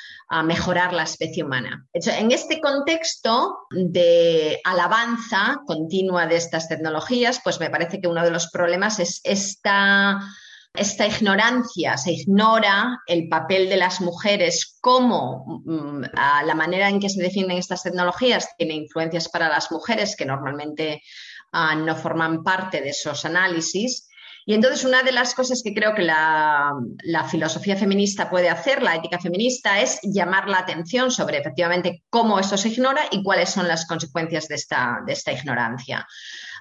mejorar 0.44 0.92
la 0.92 1.02
especie 1.02 1.44
humana. 1.44 1.86
En 1.92 2.30
este 2.30 2.60
contexto 2.60 3.58
de 3.70 4.60
alabanza 4.64 5.60
continua 5.66 6.26
de 6.26 6.36
estas 6.36 6.68
tecnologías, 6.68 7.40
pues 7.42 7.60
me 7.60 7.70
parece 7.70 8.00
que 8.00 8.08
uno 8.08 8.22
de 8.24 8.30
los 8.30 8.50
problemas 8.50 9.00
es 9.00 9.20
esta 9.24 10.20
esta 10.74 11.06
ignorancia, 11.06 11.96
se 11.96 12.12
ignora 12.12 13.00
el 13.06 13.28
papel 13.28 13.68
de 13.68 13.76
las 13.76 14.00
mujeres, 14.00 14.76
cómo 14.80 15.62
mm, 15.64 16.02
la 16.44 16.54
manera 16.54 16.88
en 16.88 16.98
que 16.98 17.08
se 17.08 17.22
defienden 17.22 17.58
estas 17.58 17.84
tecnologías 17.84 18.48
tiene 18.58 18.74
influencias 18.74 19.28
para 19.28 19.48
las 19.48 19.70
mujeres 19.70 20.16
que 20.16 20.26
normalmente 20.26 21.02
ah, 21.52 21.76
no 21.76 21.94
forman 21.94 22.42
parte 22.42 22.80
de 22.80 22.90
esos 22.90 23.24
análisis. 23.24 24.08
Y 24.46 24.54
entonces 24.54 24.84
una 24.84 25.02
de 25.04 25.12
las 25.12 25.34
cosas 25.34 25.62
que 25.62 25.72
creo 25.72 25.94
que 25.94 26.02
la, 26.02 26.74
filosofía 27.30 27.76
feminista 27.76 28.28
puede 28.28 28.50
hacer, 28.50 28.82
la 28.82 28.96
ética 28.96 29.18
feminista, 29.18 29.80
es 29.80 30.00
llamar 30.02 30.48
la 30.48 30.58
atención 30.58 31.10
sobre 31.10 31.38
efectivamente 31.38 32.02
cómo 32.10 32.38
esto 32.38 32.56
se 32.58 32.68
ignora 32.68 33.02
y 33.12 33.22
cuáles 33.22 33.48
son 33.48 33.68
las 33.68 33.86
consecuencias 33.86 34.48
de 34.48 34.56
esta, 34.56 34.98
de 35.06 35.12
esta 35.12 35.32
ignorancia. 35.32 36.06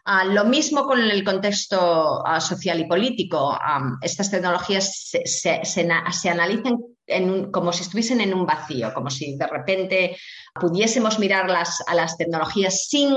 Ah, 0.05 0.25
lo 0.25 0.43
mismo 0.43 0.85
con 0.85 0.99
el 0.99 1.23
contexto 1.23 2.25
ah, 2.25 2.41
social 2.41 2.79
y 2.79 2.85
político. 2.85 3.57
estas 4.01 4.29
tecnologías 4.29 5.11
se, 5.23 5.61
se 5.63 6.29
analizan 6.29 6.77
como 7.51 7.73
si 7.73 7.83
estuviesen 7.83 8.21
en 8.21 8.33
un 8.33 8.45
vacío, 8.45 8.93
como 8.93 9.09
si 9.09 9.35
de 9.35 9.47
repente 9.47 10.17
pudiésemos 10.53 11.19
mirar 11.19 11.49
a 11.51 11.95
las 11.95 12.17
tecnologías 12.17 12.87
sin 12.87 13.13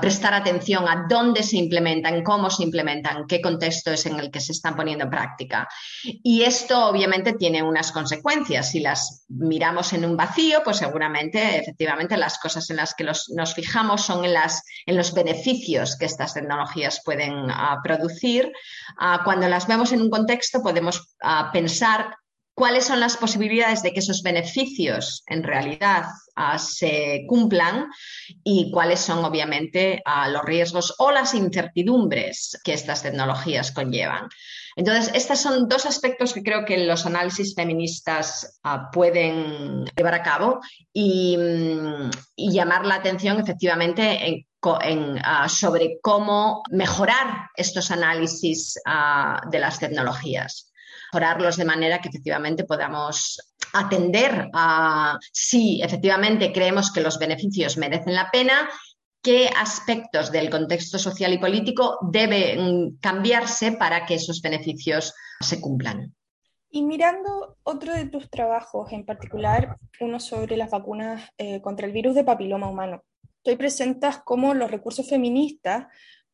prestar 0.00 0.34
atención 0.34 0.86
a 0.88 1.06
dónde 1.08 1.42
se 1.42 1.56
implementan, 1.56 2.22
cómo 2.22 2.50
se 2.50 2.62
implementan, 2.62 3.26
qué 3.26 3.40
contexto 3.40 3.90
es 3.90 4.06
en 4.06 4.18
el 4.18 4.30
que 4.30 4.40
se 4.40 4.52
están 4.52 4.76
poniendo 4.76 5.04
en 5.04 5.10
práctica. 5.10 5.68
Y 6.04 6.42
esto 6.42 6.86
obviamente 6.86 7.32
tiene 7.32 7.62
unas 7.62 7.90
consecuencias. 7.90 8.70
Si 8.70 8.80
las 8.80 9.24
miramos 9.28 9.92
en 9.92 10.04
un 10.04 10.16
vacío, 10.16 10.62
pues 10.62 10.78
seguramente 10.78 11.58
efectivamente 11.58 12.16
las 12.16 12.38
cosas 12.38 12.68
en 12.70 12.76
las 12.76 12.94
que 12.94 13.04
nos 13.04 13.54
fijamos 13.54 14.02
son 14.02 14.24
en, 14.24 14.34
las, 14.34 14.62
los 14.86 15.12
beneficios 15.12 15.96
que 15.96 16.06
estas 16.06 16.34
tecnologías 16.34 17.02
pueden 17.04 17.50
ah, 17.50 17.78
producir. 17.82 18.52
Ah, 18.98 19.22
cuando 19.24 19.48
las 19.48 19.66
vemos 19.66 19.92
en 19.92 20.02
un 20.02 20.10
contexto 20.10 20.62
podemos 20.62 21.14
ah, 21.22 21.50
pensar 21.52 22.14
cuáles 22.58 22.86
son 22.86 22.98
las 22.98 23.16
posibilidades 23.16 23.84
de 23.84 23.92
que 23.92 24.00
esos 24.00 24.20
beneficios 24.24 25.22
en 25.28 25.44
realidad 25.44 26.06
ah, 26.34 26.58
se 26.58 27.24
cumplan 27.28 27.86
y 28.42 28.72
cuáles 28.72 28.98
son 28.98 29.24
obviamente 29.24 30.02
ah, 30.04 30.28
los 30.28 30.42
riesgos 30.44 30.92
o 30.98 31.12
las 31.12 31.34
incertidumbres 31.34 32.58
que 32.64 32.72
estas 32.72 33.02
tecnologías 33.02 33.70
conllevan. 33.70 34.28
Entonces, 34.74 35.12
estos 35.14 35.38
son 35.38 35.68
dos 35.68 35.86
aspectos 35.86 36.32
que 36.32 36.42
creo 36.42 36.64
que 36.64 36.78
los 36.78 37.06
análisis 37.06 37.54
feministas 37.54 38.58
ah, 38.64 38.90
pueden 38.92 39.84
llevar 39.96 40.14
a 40.14 40.24
cabo 40.24 40.58
y, 40.92 41.36
mm, 41.36 42.10
llamar 42.36 42.84
la 42.86 42.96
atención 42.96 43.38
efectivamente 43.38 44.44
sobre 45.46 46.00
cómo 46.02 46.64
mejorar 46.72 47.50
estos 47.54 47.92
análisis 47.92 48.74
de 49.52 49.58
las 49.60 49.78
tecnologías 49.78 50.67
mejorarlos 51.12 51.56
de 51.56 51.64
manera 51.64 52.00
que 52.00 52.08
efectivamente 52.08 52.64
podamos 52.64 53.40
atender 53.72 54.48
a 54.54 55.18
si 55.32 55.80
efectivamente 55.82 56.52
creemos 56.52 56.92
que 56.92 57.00
los 57.00 57.18
beneficios 57.18 57.76
merecen 57.76 58.14
la 58.14 58.30
pena, 58.30 58.68
qué 59.22 59.50
aspectos 59.56 60.32
del 60.32 60.50
contexto 60.50 60.98
social 60.98 61.32
y 61.32 61.38
político 61.38 61.98
deben 62.10 62.96
cambiarse 63.00 63.72
para 63.72 64.06
que 64.06 64.14
esos 64.14 64.40
beneficios 64.40 65.14
se 65.40 65.60
cumplan. 65.60 66.14
Y 66.70 66.82
mirando 66.82 67.56
otro 67.62 67.94
de 67.94 68.06
tus 68.06 68.30
trabajos, 68.30 68.92
en 68.92 69.06
particular 69.06 69.76
uno 70.00 70.20
sobre 70.20 70.56
las 70.56 70.70
vacunas 70.70 71.30
eh, 71.38 71.62
contra 71.62 71.86
el 71.86 71.92
virus 71.92 72.14
de 72.14 72.24
papiloma 72.24 72.68
humano, 72.68 73.02
tú 73.42 73.56
presentas 73.56 74.20
cómo 74.24 74.52
los 74.54 74.70
recursos 74.70 75.08
feministas 75.08 75.86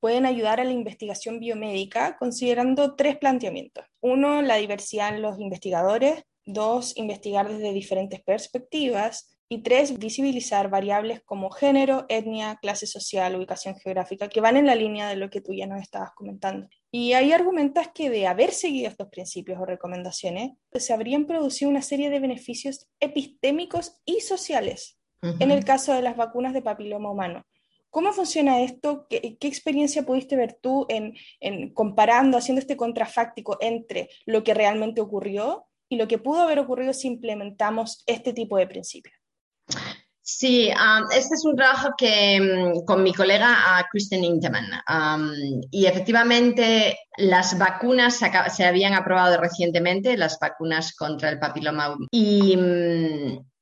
pueden 0.04 0.26
ayudar 0.26 0.60
a 0.60 0.64
la 0.64 0.72
investigación 0.72 1.40
biomédica 1.40 2.18
considerando 2.18 2.94
tres 2.94 3.16
planteamientos. 3.16 3.86
Uno, 4.02 4.42
la 4.42 4.56
diversidad 4.56 5.14
en 5.14 5.22
los 5.22 5.40
investigadores. 5.40 6.24
Dos, 6.44 6.92
investigar 6.98 7.48
desde 7.48 7.72
diferentes 7.72 8.22
perspectivas. 8.22 9.34
Y 9.48 9.62
tres, 9.62 9.98
visibilizar 9.98 10.68
variables 10.68 11.22
como 11.24 11.48
género, 11.48 12.04
etnia, 12.10 12.58
clase 12.60 12.86
social, 12.86 13.34
ubicación 13.34 13.76
geográfica, 13.76 14.28
que 14.28 14.42
van 14.42 14.58
en 14.58 14.66
la 14.66 14.74
línea 14.74 15.08
de 15.08 15.16
lo 15.16 15.30
que 15.30 15.40
tú 15.40 15.54
ya 15.54 15.66
nos 15.66 15.80
estabas 15.80 16.10
comentando. 16.14 16.68
Y 16.90 17.14
ahí 17.14 17.32
argumentas 17.32 17.88
que 17.94 18.10
de 18.10 18.26
haber 18.26 18.50
seguido 18.50 18.90
estos 18.90 19.08
principios 19.08 19.58
o 19.58 19.64
recomendaciones, 19.64 20.52
se 20.74 20.92
habrían 20.92 21.24
producido 21.24 21.70
una 21.70 21.80
serie 21.80 22.10
de 22.10 22.20
beneficios 22.20 22.90
epistémicos 23.00 24.02
y 24.04 24.20
sociales 24.20 24.98
en 25.22 25.50
el 25.50 25.64
caso 25.64 25.94
de 25.94 26.02
las 26.02 26.16
vacunas 26.18 26.52
de 26.52 26.60
papiloma 26.60 27.10
humano. 27.10 27.42
¿Cómo 27.94 28.12
funciona 28.12 28.60
esto? 28.60 29.06
¿Qué, 29.08 29.36
experiencia 29.42 30.02
pudiste 30.02 30.34
ver 30.34 30.58
tú 30.60 30.84
en, 30.88 31.14
comparando, 31.74 32.36
haciendo 32.36 32.58
este 32.58 32.76
contrafáctico 32.76 33.56
entre 33.60 34.10
lo 34.26 34.42
que 34.42 34.52
realmente 34.52 35.00
ocurrió 35.00 35.66
y 35.88 35.94
lo 35.94 36.08
que 36.08 36.18
pudo 36.18 36.42
haber 36.42 36.58
ocurrido 36.58 36.92
si 36.92 37.06
implementamos 37.06 38.02
este 38.08 38.32
tipo 38.32 38.56
de 38.56 38.66
principios? 38.66 39.14
Sí, 40.22 40.70
um, 40.70 41.06
este 41.16 41.36
es 41.36 41.44
un 41.44 41.54
trabajo 41.54 41.90
que 41.96 42.40
mm, 42.40 42.84
con 42.84 43.00
mi 43.00 43.14
colega 43.14 43.56
Kristen 43.92 44.24
Inteman 44.24 44.64
um, 44.88 45.30
y 45.70 45.86
efectivamente 45.86 46.98
las 47.16 47.56
vacunas 47.56 48.16
se, 48.16 48.64
habían 48.64 48.94
aprobado 48.94 49.40
recientemente, 49.40 50.16
las 50.16 50.40
vacunas 50.40 50.96
contra 50.96 51.28
el 51.28 51.38
papiloma 51.38 51.96
y 52.10 52.56
mm, 52.56 53.53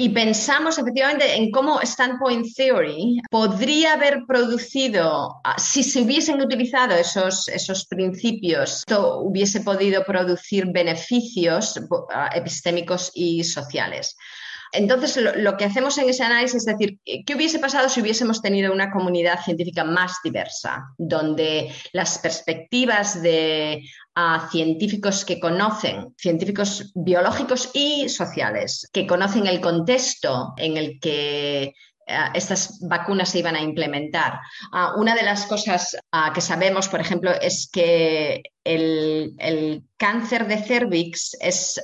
y 0.00 0.08
pensamos 0.08 0.78
efectivamente 0.78 1.36
en 1.36 1.50
cómo 1.50 1.78
Standpoint 1.82 2.46
Theory 2.56 3.20
podría 3.30 3.92
haber 3.92 4.24
producido, 4.26 5.42
ah, 5.44 5.58
si 5.58 5.82
se 5.82 6.00
hubiesen 6.00 6.40
utilizado 6.40 6.94
esos, 6.94 7.48
esos 7.48 7.84
principios, 7.84 8.78
esto 8.78 9.18
hubiese 9.18 9.60
podido 9.60 10.02
producir 10.02 10.64
beneficios 10.72 11.78
ah, 12.14 12.30
epistémicos 12.34 13.12
y 13.14 13.44
sociales. 13.44 14.16
Entonces, 14.72 15.18
lo, 15.36 15.56
que 15.56 15.64
hacemos 15.64 15.98
en 15.98 16.08
ese 16.08 16.22
análisis 16.22 16.56
es 16.56 16.64
decir, 16.64 16.98
¿qué 17.04 17.34
hubiese 17.34 17.58
pasado 17.58 17.88
si 17.88 18.00
hubiésemos 18.00 18.40
tenido 18.40 18.72
una 18.72 18.90
comunidad 18.90 19.42
científica 19.42 19.84
más 19.84 20.18
diversa, 20.22 20.84
donde 20.96 21.72
las 21.92 22.18
perspectivas 22.18 23.20
de 23.22 23.82
ah, 24.14 24.48
científicos 24.50 25.24
que 25.24 25.40
conocen, 25.40 26.14
científicos 26.16 26.92
biológicos 26.94 27.70
y 27.74 28.08
sociales, 28.08 28.88
que 28.92 29.06
conocen 29.06 29.46
el 29.46 29.60
contexto 29.60 30.52
en 30.56 30.76
el 30.76 31.00
que 31.00 31.74
estas 32.34 32.78
vacunas 32.80 33.30
se 33.30 33.38
iban 33.38 33.56
a 33.56 33.62
implementar. 33.62 34.40
Ah, 34.72 34.94
una 34.96 35.14
de 35.14 35.22
las 35.22 35.46
cosas 35.46 35.96
que 36.34 36.40
sabemos, 36.40 36.88
por 36.88 37.00
ejemplo, 37.00 37.30
es 37.32 37.68
que 37.72 38.42
el, 38.64 39.82
cáncer 39.96 40.46
de 40.46 40.62
cervix 40.62 41.36
es 41.40 41.82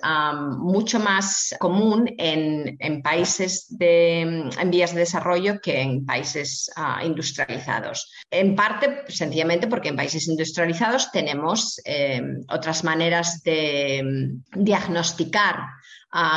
mucho 0.58 0.98
más 0.98 1.54
común 1.58 2.14
en, 2.16 3.02
países 3.02 3.66
de, 3.68 4.20
en 4.20 4.70
vías 4.70 4.94
de 4.94 5.00
desarrollo 5.00 5.60
que 5.60 5.82
en 5.82 6.06
países 6.06 6.70
ah, 6.76 7.02
industrializados. 7.04 8.10
En 8.30 8.54
parte, 8.54 9.04
sencillamente, 9.08 9.66
porque 9.66 9.90
en 9.90 9.96
países 9.96 10.28
industrializados 10.28 11.12
tenemos 11.12 11.80
eh, 11.84 12.22
otras 12.48 12.84
maneras 12.84 13.42
de 13.42 14.02
mm, 14.02 14.64
diagnosticar 14.64 15.56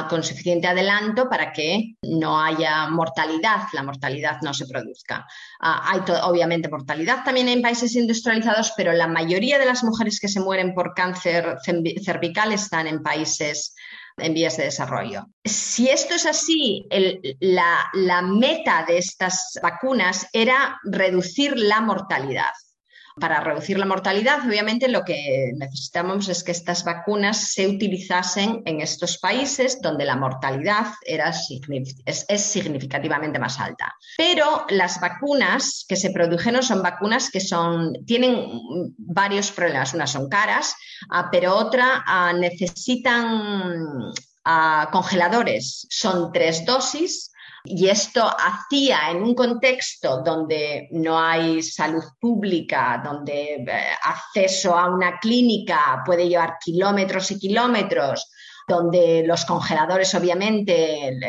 con 0.10 0.24
suficiente 0.24 0.68
adelanto 0.68 1.30
para 1.30 1.54
que 1.54 1.96
no 2.02 2.42
haya 2.42 2.88
mortalidad, 2.88 3.62
la 3.74 3.84
mortalidad 3.84 4.42
no 4.42 4.54
se 4.54 4.66
produzca. 4.68 5.26
Ah, 5.62 5.92
hay 5.92 6.02
obviamente 6.24 6.70
mortalidad 6.70 7.24
también 7.24 7.48
en 7.48 7.62
países 7.62 7.96
industrializados, 7.96 8.74
pero 8.76 8.92
la 8.92 9.08
mayoría 9.08 9.58
de 9.58 9.66
las 9.66 9.84
mujeres 9.84 10.20
que 10.20 10.28
se 10.28 10.42
mueren 10.42 10.74
por 10.74 10.94
cáncer 10.94 11.58
cervical 12.04 12.52
están 12.52 12.88
en 12.88 13.02
países 13.02 13.76
en 14.18 14.34
vías 14.34 14.58
de 14.58 14.66
desarrollo. 14.66 15.28
Si 15.46 15.88
esto 15.88 16.16
es 16.16 16.26
así, 16.26 16.86
la 17.40 18.22
meta 18.22 18.84
de 18.86 18.98
estas 18.98 19.58
vacunas 19.62 20.28
era 20.34 20.78
reducir 20.84 21.58
la 21.58 21.80
mortalidad 21.80 22.52
para 23.20 23.40
reducir 23.42 23.78
la 23.78 23.86
mortalidad, 23.86 24.46
obviamente 24.46 24.88
lo 24.88 25.04
que 25.04 25.52
necesitamos 25.56 26.30
es 26.30 26.44
que 26.44 26.52
estas 26.52 26.84
vacunas 26.84 27.52
se 27.54 27.68
utilizasen 27.68 28.62
en 28.66 28.82
estos 28.82 29.18
países 29.18 29.82
donde 29.82 30.06
la 30.06 30.16
mortalidad 30.16 30.88
es, 31.06 32.42
significativamente 32.42 33.40
más 33.40 33.60
alta. 33.60 33.96
Pero 34.18 34.66
las 34.70 35.00
vacunas 35.00 35.86
que 35.88 35.96
se 35.96 36.12
produjeron 36.12 36.64
son 36.64 36.82
vacunas 36.82 37.30
que 37.30 37.40
son, 37.40 37.94
tienen 38.06 38.50
varios 38.98 39.52
problemas. 39.52 39.94
Unas 39.94 40.12
son 40.12 40.30
caras, 40.30 40.76
ah, 41.10 41.30
pero 41.32 41.56
otra 41.56 42.04
ah, 42.06 42.34
necesitan 42.34 44.12
ah, 44.46 44.90
congeladores. 44.92 45.88
Son 45.90 46.32
tres 46.32 46.66
dosis 46.66 47.29
y 47.64 47.88
esto 47.88 48.26
hacía 48.26 49.12
en 49.12 49.24
un 49.24 49.36
contexto 49.36 50.22
donde 50.24 50.88
no 50.92 51.20
hay 51.20 51.62
salud 51.62 52.04
pública, 52.20 53.02
donde 53.04 53.56
eh, 53.56 53.68
acceso 54.04 54.78
a 54.78 54.90
una 54.90 55.20
clínica 55.20 56.02
puede 56.06 56.28
llevar 56.28 56.58
kilómetros 56.64 57.32
y 57.32 57.40
kilómetros, 57.40 58.32
donde 58.68 59.24
los 59.26 59.46
congeladores 59.46 60.14
obviamente 60.16 61.20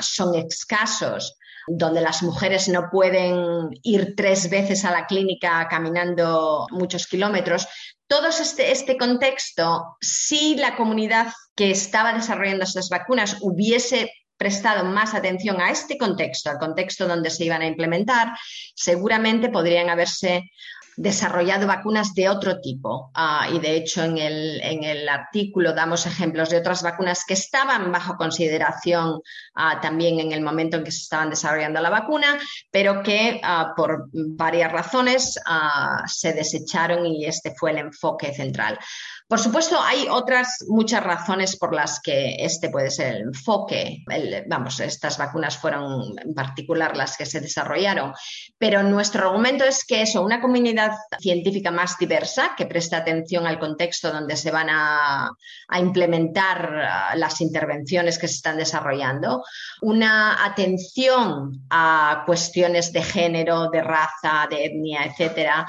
son 0.00 0.34
escasos, 0.36 1.36
donde 1.66 2.00
las 2.00 2.22
mujeres 2.22 2.68
no 2.68 2.88
pueden 2.90 3.70
ir 3.82 4.14
tres 4.16 4.48
veces 4.48 4.84
a 4.84 4.92
la 4.92 5.06
clínica 5.06 5.66
caminando 5.68 6.66
muchos 6.70 7.06
kilómetros. 7.06 7.66
Todo 8.06 8.28
este, 8.28 8.70
este 8.72 8.96
contexto, 8.96 9.96
si 10.00 10.56
la 10.56 10.76
comunidad 10.76 11.32
que 11.54 11.72
estaba 11.72 12.14
desarrollando 12.14 12.64
estas 12.64 12.88
vacunas 12.88 13.36
hubiese 13.40 14.10
prestado 14.38 14.84
más 14.84 15.14
atención 15.14 15.60
a 15.60 15.70
este 15.70 15.98
contexto, 15.98 16.50
al 16.50 16.58
contexto 16.58 17.06
donde 17.06 17.30
se 17.30 17.44
iban 17.44 17.60
a 17.60 17.66
implementar, 17.66 18.28
seguramente 18.74 19.50
podrían 19.50 19.90
haberse 19.90 20.50
desarrollado 20.98 21.68
vacunas 21.68 22.12
de 22.12 22.28
otro 22.28 22.60
tipo. 22.60 23.12
Ah, 23.14 23.48
y 23.52 23.60
de 23.60 23.76
hecho, 23.76 24.02
en 24.02 24.18
el, 24.18 25.08
artículo 25.08 25.72
damos 25.72 26.06
ejemplos 26.06 26.50
de 26.50 26.58
otras 26.58 26.82
vacunas 26.82 27.24
que 27.26 27.34
estaban 27.34 27.92
bajo 27.92 28.16
consideración 28.16 29.20
ah, 29.54 29.80
también 29.80 30.18
en 30.18 30.32
el 30.32 30.40
momento 30.42 30.76
en 30.76 30.84
que 30.84 30.90
se 30.90 31.02
estaban 31.02 31.30
desarrollando 31.30 31.80
la 31.80 31.90
vacuna, 31.90 32.38
pero 32.72 33.02
que 33.04 33.40
ah, 33.44 33.74
por 33.76 34.08
varias 34.12 34.72
razones 34.72 35.38
se 36.06 36.32
desecharon 36.32 37.06
y 37.06 37.26
este 37.26 37.54
fue 37.54 37.70
el 37.70 37.78
enfoque 37.78 38.34
central. 38.34 38.76
Por 39.28 39.38
supuesto, 39.40 39.78
hay 39.78 40.06
otras 40.08 40.64
muchas 40.68 41.04
razones 41.04 41.58
por 41.58 41.74
las 41.74 42.00
que 42.00 42.36
este 42.38 42.70
puede 42.70 42.90
ser 42.90 43.16
el 43.16 43.22
enfoque. 43.24 44.02
vamos, 44.48 44.80
estas 44.80 45.18
vacunas 45.18 45.58
fueron 45.58 46.18
en 46.18 46.32
particular 46.32 46.96
las 46.96 47.14
que 47.18 47.26
se 47.26 47.42
desarrollaron, 47.42 48.14
pero 48.56 48.82
nuestro 48.82 49.28
argumento 49.28 49.64
es 49.64 49.84
que 49.84 50.00
eso, 50.00 50.22
una 50.22 50.40
comunidad 50.40 50.92
científica 51.20 51.70
más 51.70 51.98
diversa 51.98 52.54
que 52.56 52.64
presta 52.64 52.96
atención 52.96 53.46
al 53.46 53.58
contexto 53.58 54.10
donde 54.10 54.34
se 54.34 54.50
van 54.50 54.70
a, 54.70 55.30
a 55.68 55.78
implementar 55.78 56.88
las 57.14 57.42
intervenciones 57.42 58.18
que 58.18 58.28
se 58.28 58.36
están 58.36 58.56
desarrollando, 58.56 59.44
una 59.82 60.42
atención 60.42 61.66
a 61.68 62.22
cuestiones 62.24 62.94
de 62.94 63.02
género, 63.02 63.68
de 63.68 63.82
raza, 63.82 64.46
de 64.48 64.64
etnia, 64.64 65.04
etcétera, 65.04 65.66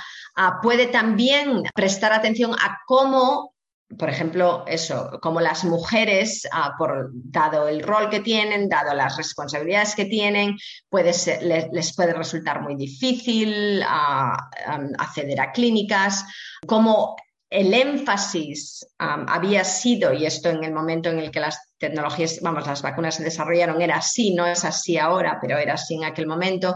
puede 0.62 0.88
también 0.88 1.64
prestar 1.76 2.14
atención 2.14 2.54
a 2.54 2.80
cómo 2.86 3.49
por 3.98 4.10
ejemplo, 4.10 4.66
eso, 4.68 5.20
como 5.22 5.42
las 5.42 5.64
mujeres, 5.64 6.48
ah, 6.52 6.76
por, 6.78 7.10
dado 7.12 7.68
el 7.68 7.82
rol 7.82 8.10
que 8.10 8.20
tienen, 8.20 8.70
dado 8.70 8.94
las 8.94 9.18
responsabilidades 9.18 9.96
que 9.96 10.06
tienen, 10.06 10.58
puede 10.90 11.12
les, 11.42 11.96
puede 11.96 12.14
resultar 12.14 12.62
muy 12.62 12.76
difícil 12.76 13.82
ah, 13.86 14.50
acceder 14.98 15.42
a 15.42 15.52
clínicas, 15.52 16.24
como 16.68 17.16
el 17.50 17.74
énfasis 17.74 18.86
había 19.00 19.64
sido, 19.64 20.14
y 20.14 20.26
esto 20.26 20.50
en 20.50 20.64
el 20.64 20.72
momento 20.72 21.10
en 21.10 21.18
el 21.18 21.32
que 21.32 21.40
las 21.40 21.69
tecnologías, 21.80 22.40
vamos, 22.42 22.68
las 22.68 22.82
vacunas 22.82 23.16
se 23.16 23.24
desarrollaron, 23.24 23.82
era 23.82 23.98
así, 23.98 24.34
no 24.34 24.46
es 24.46 24.66
así 24.66 24.98
ahora, 24.98 25.40
pero 25.42 25.58
era 25.58 25.74
así 25.74 25.96
en 25.96 26.04
aquel 26.04 26.28
momento, 26.28 26.76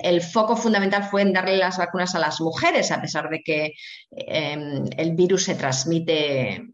el 0.00 0.20
foco 0.22 0.56
fundamental 0.56 1.04
fue 1.04 1.22
en 1.22 1.32
darle 1.32 1.56
las 1.56 1.78
vacunas 1.78 2.16
a 2.16 2.18
las 2.18 2.40
mujeres, 2.40 2.90
a 2.90 3.00
pesar 3.00 3.28
de 3.28 3.42
que 3.42 3.74
em, 4.10 4.84
el 4.96 5.14
virus 5.14 5.44
se 5.44 5.54
transmite, 5.54 6.64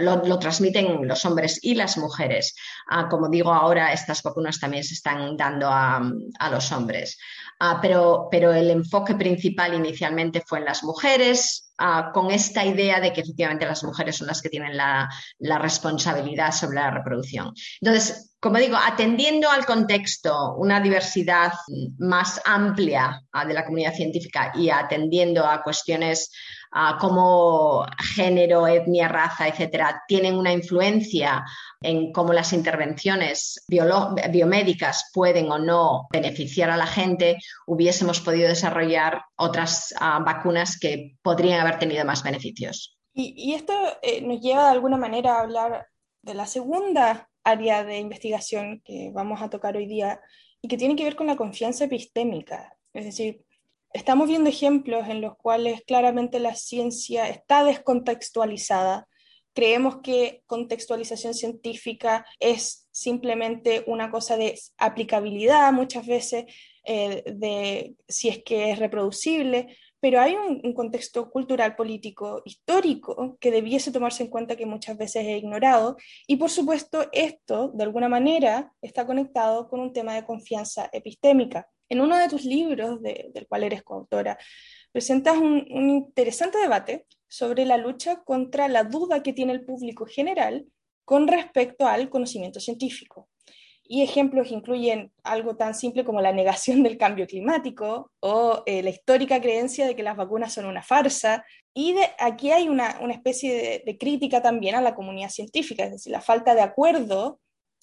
lo, 0.00 0.38
transmiten 0.38 1.08
los 1.08 1.24
hombres 1.24 1.58
y 1.62 1.74
las 1.74 1.96
mujeres. 1.96 2.54
Ah, 2.90 3.08
como 3.08 3.30
digo, 3.30 3.54
ahora 3.54 3.92
estas 3.94 4.22
vacunas 4.22 4.60
también 4.60 4.84
se 4.84 4.92
están 4.92 5.34
dando 5.34 5.68
a, 5.70 6.02
los 6.50 6.70
hombres. 6.72 7.18
Ah, 7.58 7.78
pero, 7.80 8.28
pero 8.30 8.52
el 8.52 8.70
enfoque 8.70 9.14
principal 9.14 9.72
inicialmente 9.72 10.42
fue 10.44 10.58
en 10.58 10.66
las 10.66 10.84
mujeres, 10.84 11.72
ah, 11.78 12.10
con 12.12 12.30
esta 12.30 12.66
idea 12.66 13.00
de 13.00 13.14
que 13.14 13.22
efectivamente 13.22 13.64
las 13.64 13.82
mujeres 13.82 14.16
son 14.16 14.26
las 14.26 14.42
que 14.42 14.50
tienen 14.50 14.76
la, 14.76 15.08
la 15.38 15.56
responsabilidad 15.56 16.52
sobre 16.52 16.76
la 16.76 16.90
reproducción. 16.92 17.52
Entonces, 17.80 18.32
como 18.42 18.58
digo, 18.58 18.76
atendiendo 18.76 19.48
al 19.48 19.64
contexto, 19.64 20.56
una 20.56 20.80
diversidad 20.80 21.52
más 21.98 22.40
amplia 22.44 23.22
ah, 23.30 23.44
de 23.44 23.54
la 23.54 23.64
comunidad 23.64 23.94
científica 23.94 24.50
y 24.56 24.68
atendiendo 24.68 25.46
a 25.46 25.62
cuestiones 25.62 26.32
ah, 26.72 26.98
como 27.00 27.86
género, 28.16 28.66
etnia, 28.66 29.06
raza, 29.06 29.46
etcétera, 29.46 30.02
tienen 30.08 30.34
una 30.34 30.52
influencia 30.52 31.44
en 31.80 32.12
cómo 32.12 32.32
las 32.32 32.52
intervenciones 32.52 33.64
biomédicas 33.68 35.10
pueden 35.14 35.48
o 35.52 35.58
no 35.60 36.08
beneficiar 36.10 36.68
a 36.70 36.76
la 36.76 36.86
gente, 36.86 37.38
hubiésemos 37.68 38.20
podido 38.20 38.48
desarrollar 38.48 39.22
otras 39.36 39.94
ah, 40.00 40.18
vacunas 40.18 40.80
que 40.80 41.16
podrían 41.22 41.60
haber 41.60 41.78
tenido 41.78 42.04
más 42.04 42.24
beneficios. 42.24 42.98
Y, 43.14 43.52
esto 43.54 43.72
eh, 44.02 44.22
nos 44.22 44.40
lleva 44.40 44.64
de 44.64 44.70
alguna 44.72 44.96
manera 44.96 45.36
a 45.36 45.40
hablar 45.42 45.86
de 46.22 46.34
la 46.34 46.46
segunda 46.46 47.28
área 47.44 47.84
de 47.84 47.98
investigación 47.98 48.80
que 48.84 49.10
vamos 49.12 49.42
a 49.42 49.50
tocar 49.50 49.76
hoy 49.76 49.86
día 49.86 50.20
y 50.60 50.68
que 50.68 50.76
tiene 50.76 50.96
que 50.96 51.04
ver 51.04 51.16
con 51.16 51.26
la 51.26 51.36
confianza 51.36 51.84
epistémica. 51.84 52.76
Es 52.92 53.04
decir, 53.04 53.44
estamos 53.92 54.28
viendo 54.28 54.48
ejemplos 54.48 55.08
en 55.08 55.20
los 55.20 55.36
cuales 55.36 55.82
claramente 55.86 56.38
la 56.38 56.54
ciencia 56.54 57.28
está 57.28 57.64
descontextualizada. 57.64 59.08
Creemos 59.54 59.98
que 60.02 60.42
contextualización 60.46 61.34
científica 61.34 62.24
es 62.38 62.88
simplemente 62.90 63.84
una 63.86 64.10
cosa 64.10 64.36
de 64.36 64.58
aplicabilidad 64.78 65.72
muchas 65.72 66.06
veces, 66.06 66.44
eh, 66.84 67.22
de 67.26 67.96
si 68.08 68.28
es 68.28 68.42
que 68.44 68.70
es 68.70 68.78
reproducible, 68.78 69.76
pero 70.02 70.20
hay 70.20 70.34
un, 70.34 70.74
contexto 70.74 71.30
cultural, 71.30 71.76
político, 71.76 72.42
histórico 72.44 73.38
que 73.38 73.52
debiese 73.52 73.92
tomarse 73.92 74.24
en 74.24 74.30
cuenta 74.30 74.56
que 74.56 74.66
muchas 74.66 74.98
veces 74.98 75.24
es 75.24 75.38
ignorado. 75.38 75.96
Y 76.26 76.38
por 76.38 76.50
supuesto, 76.50 77.08
esto 77.12 77.68
de 77.68 77.84
alguna 77.84 78.08
manera 78.08 78.72
está 78.82 79.06
conectado 79.06 79.68
con 79.68 79.78
un 79.78 79.92
tema 79.92 80.14
de 80.14 80.24
confianza 80.24 80.90
epistémica. 80.92 81.68
En 81.88 82.00
uno 82.00 82.16
de 82.18 82.28
tus 82.28 82.44
libros, 82.44 83.00
del 83.00 83.46
cual 83.48 83.62
eres 83.62 83.84
coautora, 83.84 84.36
presentas 84.90 85.38
un 85.38 85.64
interesante 85.68 86.58
debate 86.58 87.06
sobre 87.28 87.64
la 87.64 87.76
lucha 87.76 88.24
contra 88.24 88.66
la 88.66 88.82
duda 88.82 89.22
que 89.22 89.32
tiene 89.32 89.52
el 89.52 89.64
público 89.64 90.04
general 90.06 90.66
con 91.04 91.28
respecto 91.28 91.86
al 91.86 92.10
conocimiento 92.10 92.58
científico. 92.58 93.28
Y 93.92 94.00
ejemplos 94.00 94.50
incluyen 94.50 95.12
algo 95.22 95.54
tan 95.54 95.74
simple 95.74 96.02
como 96.02 96.22
la 96.22 96.32
negación 96.32 96.82
del 96.82 96.96
cambio 96.96 97.26
climático 97.26 98.10
o 98.20 98.62
eh, 98.64 98.82
la 98.82 98.88
histórica 98.88 99.38
creencia 99.38 99.86
de 99.86 99.94
que 99.94 100.02
las 100.02 100.16
vacunas 100.16 100.54
son 100.54 100.64
una 100.64 100.82
farsa. 100.82 101.44
Y 101.74 101.92
de, 101.92 102.08
aquí 102.18 102.52
hay 102.52 102.70
una, 102.70 102.98
una 103.02 103.12
especie 103.12 103.82
de, 103.84 103.98
crítica 103.98 104.40
también 104.40 104.76
a 104.76 104.80
la 104.80 104.94
comunidad 104.94 105.28
científica, 105.28 105.84
es 105.84 105.90
decir, 105.90 106.10
la 106.10 106.22
falta 106.22 106.54
de 106.54 106.62
acuerdo, 106.62 107.38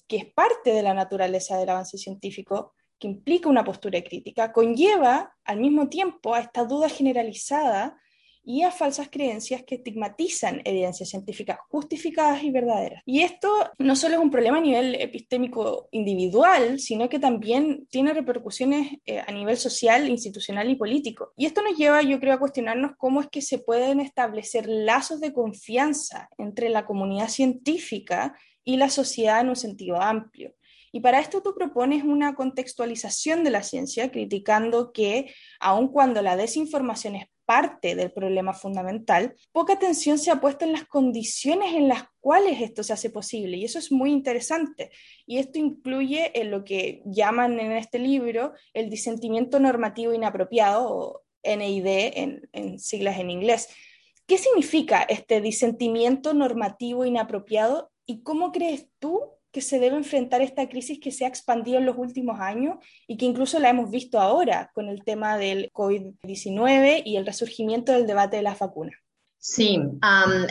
que 0.08 0.16
es 0.16 0.24
parte 0.34 0.72
de 0.72 0.82
la 0.82 0.94
naturaleza 0.94 1.56
del 1.56 1.68
avance 1.68 1.96
científico, 1.96 2.74
que 2.98 3.06
implica 3.06 3.48
una 3.48 3.62
postura 3.62 4.02
crítica, 4.02 4.52
conlleva 4.52 5.36
al 5.44 5.60
mismo 5.60 5.88
tiempo 5.88 6.34
a 6.34 6.40
esta 6.40 6.64
duda 6.64 6.88
generalizada 6.88 7.96
y 8.42 8.62
a 8.62 8.70
falsas 8.70 9.08
creencias 9.10 9.62
que 9.64 9.76
estigmatizan 9.76 10.62
evidencias 10.64 11.10
científicas 11.10 11.58
justificadas 11.68 12.42
y 12.42 12.50
verdaderas. 12.50 13.02
Y 13.06 13.20
esto 13.20 13.48
no 13.78 13.96
solo 13.96 14.14
es 14.14 14.20
un 14.20 14.30
problema 14.30 14.58
a 14.58 14.62
nivel 14.62 14.94
epistémico 14.96 15.88
individual, 15.90 16.78
sino 16.78 17.08
que 17.08 17.18
también 17.18 17.86
tiene 17.90 18.14
repercusiones 18.14 18.88
eh, 19.04 19.22
a 19.26 19.30
nivel 19.32 19.56
social, 19.56 20.08
institucional 20.08 20.70
y 20.70 20.76
político. 20.76 21.32
Y 21.36 21.46
esto 21.46 21.62
nos 21.62 21.76
lleva, 21.76 22.02
yo 22.02 22.18
creo, 22.18 22.34
a 22.34 22.38
cuestionarnos 22.40 22.92
cómo 22.96 23.20
es 23.20 23.28
que 23.28 23.42
se 23.42 23.58
pueden 23.58 24.00
establecer 24.00 24.66
lazos 24.68 25.20
de 25.20 25.32
confianza 25.32 26.28
entre 26.38 26.68
la 26.70 26.86
comunidad 26.86 27.28
científica 27.28 28.36
y 28.64 28.76
la 28.76 28.88
sociedad 28.90 29.40
en 29.40 29.50
un 29.50 29.56
sentido 29.56 30.00
amplio. 30.00 30.54
Y 30.92 31.00
para 31.00 31.20
esto 31.20 31.42
tú 31.42 31.54
propones 31.54 32.04
una 32.04 32.34
contextualización 32.34 33.44
de 33.44 33.50
la 33.50 33.62
ciencia, 33.62 34.10
criticando 34.10 34.92
que, 34.92 35.32
aun 35.60 35.88
cuando 35.88 36.20
la 36.20 36.36
desinformación 36.36 37.16
es 37.16 37.26
parte 37.50 37.96
del 37.96 38.12
problema 38.12 38.54
fundamental, 38.54 39.34
poca 39.50 39.72
atención 39.72 40.20
se 40.20 40.30
ha 40.30 40.40
puesto 40.40 40.64
en 40.64 40.70
las 40.70 40.84
condiciones 40.84 41.74
en 41.74 41.88
las 41.88 42.04
cuales 42.20 42.60
esto 42.60 42.84
se 42.84 42.92
hace 42.92 43.10
posible. 43.10 43.56
Y 43.56 43.64
eso 43.64 43.80
es 43.80 43.90
muy 43.90 44.12
interesante. 44.12 44.92
Y 45.26 45.38
esto 45.38 45.58
incluye 45.58 46.30
en 46.40 46.52
lo 46.52 46.62
que 46.62 47.02
llaman 47.06 47.58
en 47.58 47.72
este 47.72 47.98
libro 47.98 48.52
el 48.72 48.88
disentimiento 48.88 49.58
normativo 49.58 50.14
inapropiado, 50.14 50.96
o 50.96 51.22
NID 51.42 51.86
en 52.52 52.78
siglas 52.78 53.18
en 53.18 53.32
inglés. 53.32 53.66
¿Qué 54.28 54.38
significa 54.38 55.02
este 55.02 55.40
disentimiento 55.40 56.34
normativo 56.34 57.04
inapropiado 57.04 57.90
y 58.06 58.22
cómo 58.22 58.52
crees 58.52 58.86
tú 59.00 59.39
que 59.52 59.60
se 59.60 59.78
debe 59.78 59.96
enfrentar 59.96 60.42
esta 60.42 60.68
crisis 60.68 60.98
que 61.00 61.10
se 61.10 61.24
ha 61.24 61.28
expandido 61.28 61.78
en 61.78 61.86
los 61.86 61.96
últimos 61.96 62.40
años 62.40 62.76
y 63.06 63.16
que 63.16 63.26
incluso 63.26 63.58
la 63.58 63.70
hemos 63.70 63.90
visto 63.90 64.20
ahora 64.20 64.70
con 64.74 64.88
el 64.88 65.02
tema 65.04 65.36
del 65.36 65.70
COVID-19 65.72 67.02
y 67.04 67.16
el 67.16 67.26
resurgimiento 67.26 67.92
del 67.92 68.06
debate 68.06 68.36
de 68.36 68.42
las 68.42 68.58
vacunas. 68.58 68.94
Sí, 69.42 69.80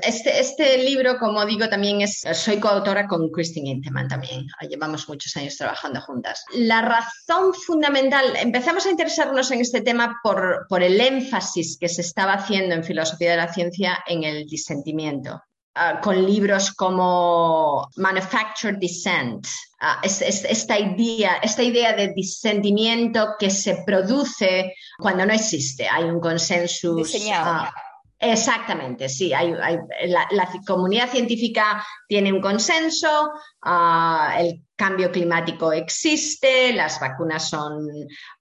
este, 0.01 0.39
este, 0.39 0.83
libro, 0.83 1.19
como 1.19 1.45
digo, 1.45 1.69
también 1.69 2.01
es, 2.01 2.25
soy 2.33 2.59
coautora 2.59 3.07
con 3.07 3.29
Christine 3.29 3.69
Inteman 3.69 4.07
también, 4.07 4.47
llevamos 4.67 5.07
muchos 5.07 5.37
años 5.37 5.55
trabajando 5.57 6.01
juntas. 6.01 6.43
La 6.53 6.81
razón 6.81 7.53
fundamental, 7.53 8.35
empezamos 8.37 8.87
a 8.87 8.89
interesarnos 8.89 9.51
en 9.51 9.61
este 9.61 9.81
tema 9.81 10.19
por, 10.23 10.65
por 10.67 10.81
el 10.81 10.99
énfasis 10.99 11.77
que 11.79 11.87
se 11.87 12.01
estaba 12.01 12.33
haciendo 12.33 12.73
en 12.73 12.83
filosofía 12.83 13.29
de 13.29 13.37
la 13.37 13.53
ciencia 13.53 13.99
en 14.07 14.23
el 14.23 14.47
disentimiento. 14.47 15.39
Ah, 15.75 16.01
con 16.01 16.25
libros 16.25 16.71
como 16.73 17.87
Manufactured 17.97 18.77
Dissent, 18.79 19.47
ah, 19.79 20.01
esta, 20.03 20.79
idea, 20.79 21.37
esta 21.43 21.61
idea 21.61 21.93
de 21.93 22.11
disentimiento 22.13 23.35
que 23.37 23.51
se 23.51 23.83
produce 23.85 24.73
cuando 24.97 25.25
no 25.25 25.33
existe, 25.33 25.87
hay 25.87 26.05
un 26.05 26.19
consenso. 26.19 26.95
Diseñado. 26.95 27.69
Exactamente, 28.17 29.07
sí. 29.07 29.31
Hay, 29.31 29.53
la, 30.07 30.49
comunidad 30.67 31.09
científica 31.09 31.85
tiene 32.07 32.33
un 32.33 32.41
consenso, 32.41 33.31
ah, 33.61 34.35
el 34.39 34.61
cambio 34.79 35.11
climático 35.11 35.73
existe, 35.73 36.71
las 36.71 37.01
vacunas 37.01 37.49
son 37.49 37.85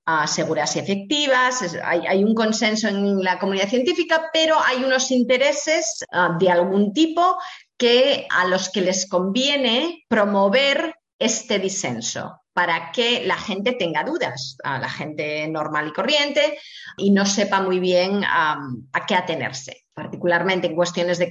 ah, 0.07 0.27
seguras 0.29 0.77
y 0.77 0.79
efectivas, 0.79 1.77
hay, 1.83 2.23
un 2.23 2.33
consenso 2.33 2.87
en 2.87 3.25
la 3.25 3.41
comunidad 3.41 3.69
científica, 3.69 4.31
pero 4.33 4.57
hay 4.65 4.85
unos 4.85 5.11
intereses 5.11 6.05
ah, 6.13 6.37
de 6.39 6.49
algún 6.49 6.93
tipo 6.93 7.37
que 7.77 8.29
a 8.31 8.47
los 8.47 8.71
que 8.71 8.83
les 8.83 9.09
conviene 9.09 10.05
promover 10.09 10.95
este 11.19 11.59
disenso 11.59 12.41
para 12.59 12.91
que 12.91 13.25
la 13.25 13.37
gente 13.37 13.75
tenga 13.75 14.03
dudas, 14.03 14.57
a 14.65 14.81
la 14.81 14.91
gente 14.91 15.47
normal 15.47 15.87
y 15.87 15.93
corriente, 15.93 16.59
y 16.97 17.13
no 17.13 17.25
sepa 17.25 17.61
muy 17.61 17.79
bien 17.79 18.25
a 18.25 18.59
qué 19.07 19.15
atenerse 19.15 19.85
particularmente 19.99 20.69
en 20.69 20.77
cuestiones 20.77 21.19
de, 21.19 21.29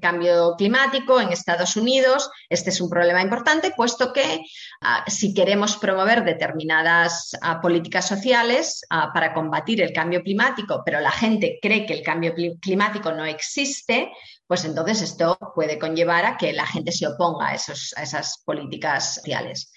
cambio 0.00 0.54
climático 0.58 1.20
en 1.20 1.32
Estados 1.32 1.74
Unidos. 1.76 2.30
Este 2.50 2.68
es 2.68 2.80
un 2.82 2.90
problema 2.90 3.22
importante, 3.22 3.72
puesto 3.74 4.12
que 4.12 4.42
ah, 4.82 5.04
si 5.06 5.32
queremos 5.32 5.78
promover 5.78 6.22
determinadas 6.22 7.36
ah, 7.40 7.62
políticas 7.62 8.06
sociales 8.06 8.82
ah, 8.90 9.10
para 9.14 9.32
combatir 9.32 9.80
el 9.80 9.94
cambio 9.94 10.22
climático, 10.22 10.82
pero 10.84 11.00
la 11.00 11.12
gente 11.12 11.58
cree 11.62 11.86
que 11.86 11.94
el 11.94 12.02
cambio 12.02 12.34
climático 12.60 13.10
no 13.12 13.24
existe, 13.24 14.10
pues 14.46 14.66
entonces 14.66 15.00
esto 15.00 15.38
puede 15.54 15.78
conllevar 15.78 16.26
a 16.26 16.36
que 16.36 16.52
la 16.52 16.66
gente 16.66 16.92
se 16.92 17.06
oponga 17.06 17.48
a 17.48 17.54
esas 17.54 18.42
políticas 18.44 19.14
sociales 19.14 19.72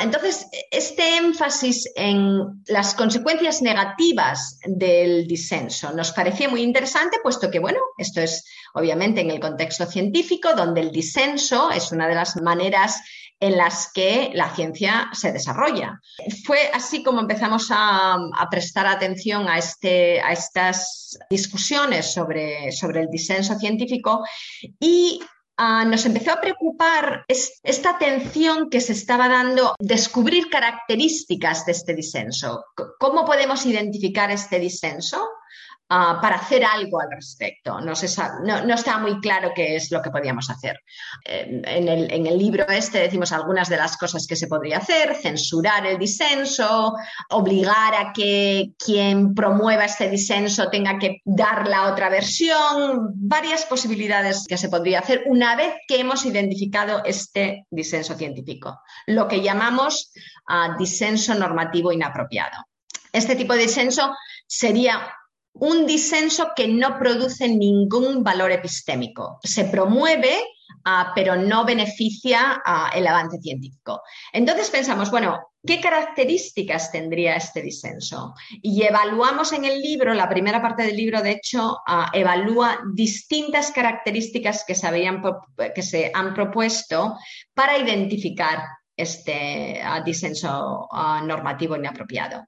entonces, 0.00 0.46
este 0.70 1.16
énfasis 1.16 1.88
en 1.94 2.62
las 2.66 2.94
consecuencias 2.94 3.62
negativas 3.62 4.58
del 4.64 5.28
disenso 5.28 5.92
nos 5.92 6.10
parecía 6.12 6.48
muy 6.48 6.62
interesante, 6.62 7.18
puesto 7.22 7.50
que, 7.50 7.60
bueno, 7.60 7.78
esto 7.96 8.20
es 8.20 8.44
obviamente 8.74 9.20
en 9.20 9.30
el 9.30 9.38
contexto 9.38 9.86
científico, 9.86 10.54
donde 10.54 10.80
el 10.80 10.90
disenso 10.90 11.70
es 11.70 11.92
una 11.92 12.08
de 12.08 12.16
las 12.16 12.36
maneras 12.42 13.00
en 13.38 13.56
las 13.56 13.90
que 13.92 14.30
la 14.34 14.54
ciencia 14.54 15.08
se 15.12 15.32
desarrolla. 15.32 15.98
Fue 16.44 16.70
así 16.74 17.02
como 17.02 17.20
empezamos 17.20 17.68
a, 17.70 18.18
prestar 18.50 18.86
atención 18.86 19.48
a, 19.48 19.56
este, 19.56 20.20
a 20.20 20.32
estas 20.32 21.18
discusiones 21.30 22.12
sobre, 22.12 22.70
sobre 22.72 23.00
el 23.00 23.08
disenso 23.08 23.58
científico 23.58 24.22
y 24.78 25.20
Nos 25.86 26.06
empezó 26.06 26.32
a 26.32 26.40
preocupar 26.40 27.24
esta 27.28 27.98
tensión 27.98 28.70
que 28.70 28.80
se 28.80 28.94
estaba 28.94 29.28
dando, 29.28 29.74
descubrir 29.78 30.48
características 30.48 31.66
de 31.66 31.72
este 31.72 31.94
disenso. 31.94 32.64
¿Cómo 32.98 33.26
podemos 33.26 33.66
identificar 33.66 34.30
este 34.30 34.58
disenso? 34.58 35.22
Ah, 35.92 36.20
para 36.22 36.36
hacer 36.36 36.64
algo 36.64 37.00
al 37.00 37.10
respecto. 37.10 37.80
No, 37.80 37.94
estaba 37.94 38.98
muy 38.98 39.18
claro 39.18 39.50
qué 39.52 39.74
es 39.74 39.90
lo 39.90 40.00
que 40.00 40.12
podíamos 40.12 40.48
hacer. 40.48 40.78
en, 41.24 41.88
el, 41.88 42.12
en, 42.12 42.26
el, 42.28 42.38
libro 42.38 42.64
este 42.68 43.00
decimos 43.00 43.32
algunas 43.32 43.68
de 43.68 43.76
las 43.76 43.96
cosas 43.96 44.24
que 44.28 44.36
se 44.36 44.46
podría 44.46 44.78
hacer, 44.78 45.16
censurar 45.16 45.84
el 45.86 45.98
disenso, 45.98 46.94
obligar 47.30 47.94
a 47.96 48.12
que 48.12 48.70
quien 48.78 49.34
promueva 49.34 49.84
este 49.84 50.08
disenso 50.08 50.70
tenga 50.70 50.96
que 50.96 51.22
dar 51.24 51.66
la 51.66 51.90
otra 51.90 52.08
versión, 52.08 53.10
varias 53.16 53.64
posibilidades 53.64 54.46
que 54.46 54.58
se 54.58 54.68
podría 54.68 55.00
hacer 55.00 55.24
una 55.26 55.56
vez 55.56 55.74
que 55.88 55.98
hemos 55.98 56.24
identificado 56.24 57.02
este 57.04 57.66
disenso 57.68 58.14
científico, 58.14 58.80
lo 59.06 59.26
que 59.26 59.42
llamamos 59.42 60.12
ah, 60.46 60.76
disenso 60.78 61.34
normativo 61.34 61.90
inapropiado. 61.90 62.64
Este 63.12 63.34
tipo 63.34 63.54
de 63.54 63.62
disenso 63.62 64.14
sería 64.46 65.16
un 65.60 65.86
disenso 65.86 66.52
que 66.56 66.66
no 66.68 66.98
produce 66.98 67.48
ningún 67.48 68.24
valor 68.24 68.50
epistémico. 68.50 69.38
Se 69.42 69.64
promueve, 69.64 70.42
ah, 70.84 71.12
pero 71.14 71.36
no 71.36 71.64
beneficia 71.64 72.62
ah, 72.64 72.90
el 72.94 73.06
avance 73.06 73.38
científico. 73.38 74.02
Entonces 74.32 74.70
pensamos, 74.70 75.10
bueno, 75.10 75.38
¿qué 75.66 75.78
características 75.78 76.90
tendría 76.90 77.36
este 77.36 77.60
disenso? 77.60 78.34
Y 78.62 78.82
evaluamos 78.84 79.52
en 79.52 79.66
el 79.66 79.82
libro, 79.82 80.14
la 80.14 80.30
primera 80.30 80.62
parte 80.62 80.82
del 80.84 80.96
libro, 80.96 81.20
de 81.20 81.32
hecho, 81.32 81.76
ah, 81.86 82.10
evalúa 82.14 82.80
distintas 82.94 83.70
características 83.70 84.64
que 84.66 84.74
que 85.74 85.82
se 85.82 86.10
han 86.14 86.32
propuesto 86.32 87.18
para 87.52 87.76
identificar 87.76 88.60
este 88.96 89.80
disenso 90.04 90.88
normativo 91.24 91.76
inapropiado. 91.76 92.46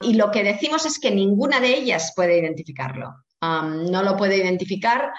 Y 0.00 0.14
lo 0.14 0.30
que 0.30 0.42
decimos 0.42 0.84
es 0.86 0.98
que 0.98 1.10
ninguna 1.10 1.60
de 1.60 1.76
ellas 1.76 2.12
puede 2.14 2.38
identificarlo. 2.38 3.14
no 3.40 4.02
lo 4.02 4.16
puede 4.16 4.36
identificar 4.36 5.12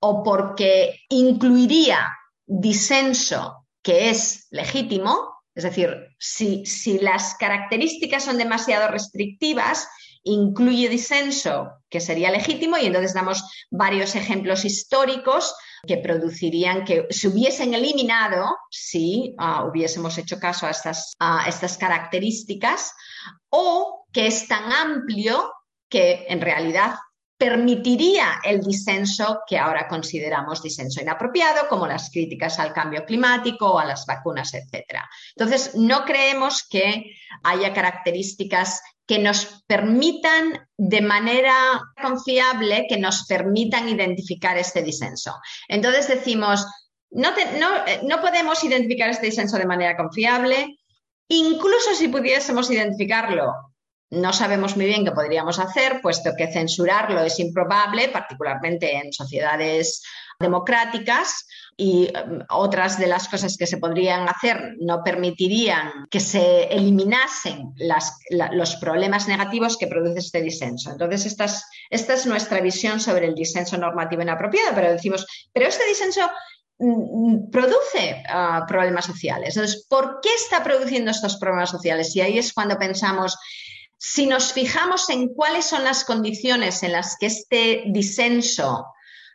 o 0.00 0.22
porque 0.22 1.00
incluiría 1.08 2.12
disenso 2.46 3.66
que 3.82 4.10
es 4.10 4.46
legítimo, 4.50 5.42
es 5.54 5.64
decir, 5.64 6.08
si, 6.18 6.64
si 6.66 6.98
las 6.98 7.34
características 7.34 8.24
son 8.24 8.38
demasiado 8.38 8.88
restrictivas, 8.88 9.88
incluye 10.24 10.88
disenso 10.88 11.70
que 11.88 12.00
sería 12.00 12.30
legítimo 12.30 12.76
y 12.76 12.86
entonces 12.86 13.14
damos 13.14 13.42
varios 13.70 14.14
ejemplos 14.14 14.64
históricos 14.64 15.54
que 15.88 15.96
producirían 15.96 16.84
que 16.84 17.08
se 17.10 17.26
hubiesen 17.26 17.74
eliminado 17.74 18.56
si 18.70 19.34
ah, 19.38 19.64
hubiésemos 19.64 20.16
hecho 20.18 20.38
caso 20.38 20.66
a 20.66 20.70
estas, 20.70 21.16
estas 21.48 21.76
características 21.76 22.92
o 23.50 24.04
que 24.12 24.28
es 24.28 24.46
tan 24.46 24.70
amplio 24.70 25.52
que 25.88 26.26
en 26.28 26.40
realidad 26.40 26.94
permitiría 27.38 28.40
el 28.42 28.60
disenso 28.60 29.40
que 29.46 29.58
ahora 29.58 29.86
consideramos 29.86 30.60
disenso 30.60 31.00
inapropiado, 31.00 31.68
como 31.68 31.86
las 31.86 32.10
críticas 32.10 32.58
al 32.58 32.72
cambio 32.72 33.04
climático 33.04 33.72
o 33.72 33.78
a 33.78 33.84
las 33.84 34.04
vacunas, 34.06 34.52
etc. 34.54 35.00
Entonces, 35.36 35.76
no 35.76 36.04
creemos 36.04 36.66
que 36.68 37.12
haya 37.44 37.72
características 37.72 38.82
que 39.08 39.18
nos 39.18 39.64
permitan 39.66 40.68
de 40.76 41.00
manera 41.00 41.80
confiable, 42.00 42.86
que 42.88 42.98
nos 42.98 43.24
permitan 43.26 43.88
identificar 43.88 44.58
este 44.58 44.82
disenso. 44.82 45.34
Entonces 45.66 46.06
decimos, 46.08 46.66
no, 47.10 47.30
eh, 47.30 48.00
podemos 48.20 48.62
identificar 48.62 49.08
este 49.08 49.26
disenso 49.26 49.56
de 49.56 49.64
manera 49.64 49.96
confiable, 49.96 50.78
incluso 51.26 51.94
si 51.94 52.08
pudiésemos 52.08 52.70
identificarlo 52.70 53.67
no 54.10 54.32
sabemos 54.32 54.76
muy 54.76 54.86
bien 54.86 55.04
qué 55.04 55.12
podríamos 55.12 55.58
hacer, 55.58 56.00
puesto 56.00 56.32
que 56.36 56.52
censurarlo 56.52 57.22
es 57.22 57.38
improbable, 57.38 58.08
particularmente 58.08 58.96
en 58.96 59.12
sociedades 59.12 60.02
democráticas 60.38 61.46
y 61.76 62.08
um, 62.08 62.40
otras 62.50 62.98
de 62.98 63.06
las 63.06 63.28
cosas 63.28 63.56
que 63.56 63.66
se 63.66 63.78
podrían 63.78 64.28
hacer 64.28 64.74
no 64.80 65.02
permitirían 65.04 66.06
que 66.10 66.20
se 66.20 66.64
eliminasen 66.64 67.74
los 68.52 68.76
problemas 68.76 69.28
negativos 69.28 69.76
que 69.76 69.86
produce 69.86 70.18
este 70.18 70.42
disenso. 70.42 70.90
Entonces, 70.90 71.26
esta 71.90 72.14
es, 72.14 72.26
nuestra 72.26 72.60
visión 72.60 73.00
sobre 73.00 73.26
el 73.26 73.34
disenso 73.34 73.76
normativo 73.76 74.22
inapropiado, 74.22 74.74
pero 74.74 74.92
decimos, 74.92 75.26
pero 75.52 75.66
este 75.66 75.86
disenso 75.86 76.28
mm, 76.78 76.90
mm, 76.90 77.50
produce 77.50 78.22
uh, 78.28 78.66
problemas 78.66 79.06
sociales. 79.06 79.56
Entonces, 79.56 79.86
¿por 79.88 80.20
qué 80.20 80.30
está 80.34 80.64
produciendo 80.64 81.10
estos 81.10 81.36
problemas 81.36 81.70
sociales? 81.70 82.14
Y 82.16 82.20
ahí 82.20 82.38
es 82.38 82.52
cuando 82.52 82.78
pensamos, 82.78 83.36
si 83.98 84.26
nos 84.26 84.52
fijamos 84.52 85.10
en 85.10 85.34
cuáles 85.34 85.66
son 85.66 85.84
las 85.84 86.04
condiciones 86.04 86.82
en 86.84 86.92
las 86.92 87.16
que 87.18 87.26
este 87.26 87.82
disenso 87.86 88.86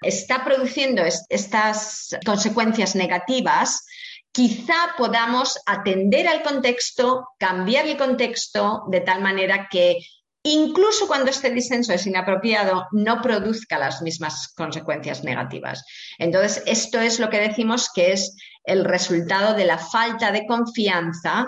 está 0.02 0.44
produciendo 0.44 1.04
estas 1.30 2.16
consecuencias 2.26 2.96
negativas, 2.96 3.86
quizá 4.32 4.96
podamos 4.98 5.60
atender 5.66 6.28
al 6.28 6.42
contexto, 6.42 7.28
cambiar 7.38 7.88
el 7.88 7.98
contexto 7.98 8.84
de 8.90 9.02
tal 9.02 9.22
manera 9.22 9.68
que 9.70 9.98
incluso 10.44 11.08
cuando 11.08 11.30
este 11.30 11.52
disenso 11.52 11.94
es 11.94 12.06
inapropiado, 12.06 12.88
no 12.92 13.22
produzca 13.22 13.78
las 13.78 14.02
mismas 14.02 14.50
consecuencias 14.56 15.24
negativas. 15.24 15.86
Entonces, 16.18 16.64
esto 16.66 17.00
es 17.00 17.20
lo 17.20 17.30
que 17.30 17.40
decimos 17.40 17.90
que 17.94 18.12
es 18.12 18.36
el 18.64 18.86
resultado 18.86 19.54
de 19.56 19.66
la 19.66 19.78
falta 19.78 20.32
de 20.32 20.46
confianza 20.46 21.48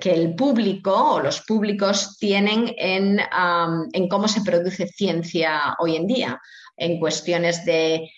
que 0.00 0.12
el 0.12 0.34
público 0.34 1.14
o 1.14 1.20
los 1.20 1.40
públicos 1.42 2.16
tienen 2.18 2.74
en, 2.76 3.20
en 3.92 4.08
cómo 4.08 4.28
se 4.28 4.40
produce 4.40 4.88
ciencia 4.88 5.76
hoy 5.78 5.96
en 5.96 6.06
día, 6.06 6.40
en 6.76 6.98
cuestiones 6.98 7.64
de 7.64 8.10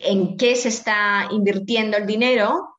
en 0.00 0.36
qué 0.36 0.56
se 0.56 0.68
está 0.68 1.28
invirtiendo 1.30 1.96
el 1.96 2.06
dinero 2.06 2.75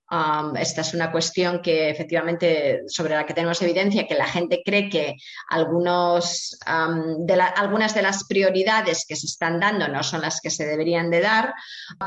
esta 0.57 0.81
es 0.81 0.93
una 0.93 1.11
cuestión 1.11 1.61
que 1.61 1.89
efectivamente 1.89 2.83
sobre 2.87 3.15
la 3.15 3.25
que 3.25 3.33
tenemos 3.33 3.61
evidencia, 3.61 4.07
que 4.07 4.15
la 4.15 4.27
gente 4.27 4.61
cree 4.63 4.89
que 4.89 5.15
algunos, 5.49 6.57
de 7.19 7.33
algunas 7.33 7.93
de 7.93 8.01
las 8.01 8.23
prioridades 8.25 9.05
que 9.05 9.17
se 9.17 9.25
están 9.25 9.59
dando 9.59 9.87
no 9.89 10.03
son 10.03 10.21
las 10.21 10.39
que 10.39 10.49
se 10.49 10.65
deberían 10.65 11.09
de 11.09 11.21
dar, 11.21 11.53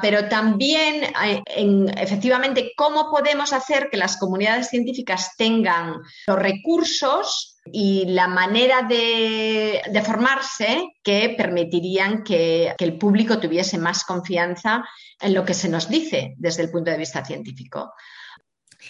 pero 0.00 0.28
también 0.28 1.12
en, 1.46 1.88
efectivamente 1.98 2.72
cómo 2.74 3.10
podemos 3.10 3.52
hacer 3.52 3.88
que 3.90 3.98
las 3.98 4.16
comunidades 4.16 4.68
científicas 4.68 5.32
tengan 5.36 5.96
los 6.26 6.38
recursos 6.38 7.59
y 7.64 8.06
la 8.06 8.26
manera 8.26 8.82
de, 8.82 9.82
formarse 10.04 10.94
que 11.02 11.34
permitirían 11.36 12.24
que, 12.24 12.74
que 12.76 12.84
el 12.84 12.98
público 12.98 13.38
tuviese 13.38 13.78
más 13.78 14.04
confianza 14.04 14.84
en 15.20 15.34
lo 15.34 15.44
que 15.44 15.54
se 15.54 15.68
nos 15.68 15.88
dice 15.88 16.34
desde 16.38 16.62
el 16.62 16.70
punto 16.70 16.90
de 16.90 16.98
vista 16.98 17.24
científico. 17.24 17.92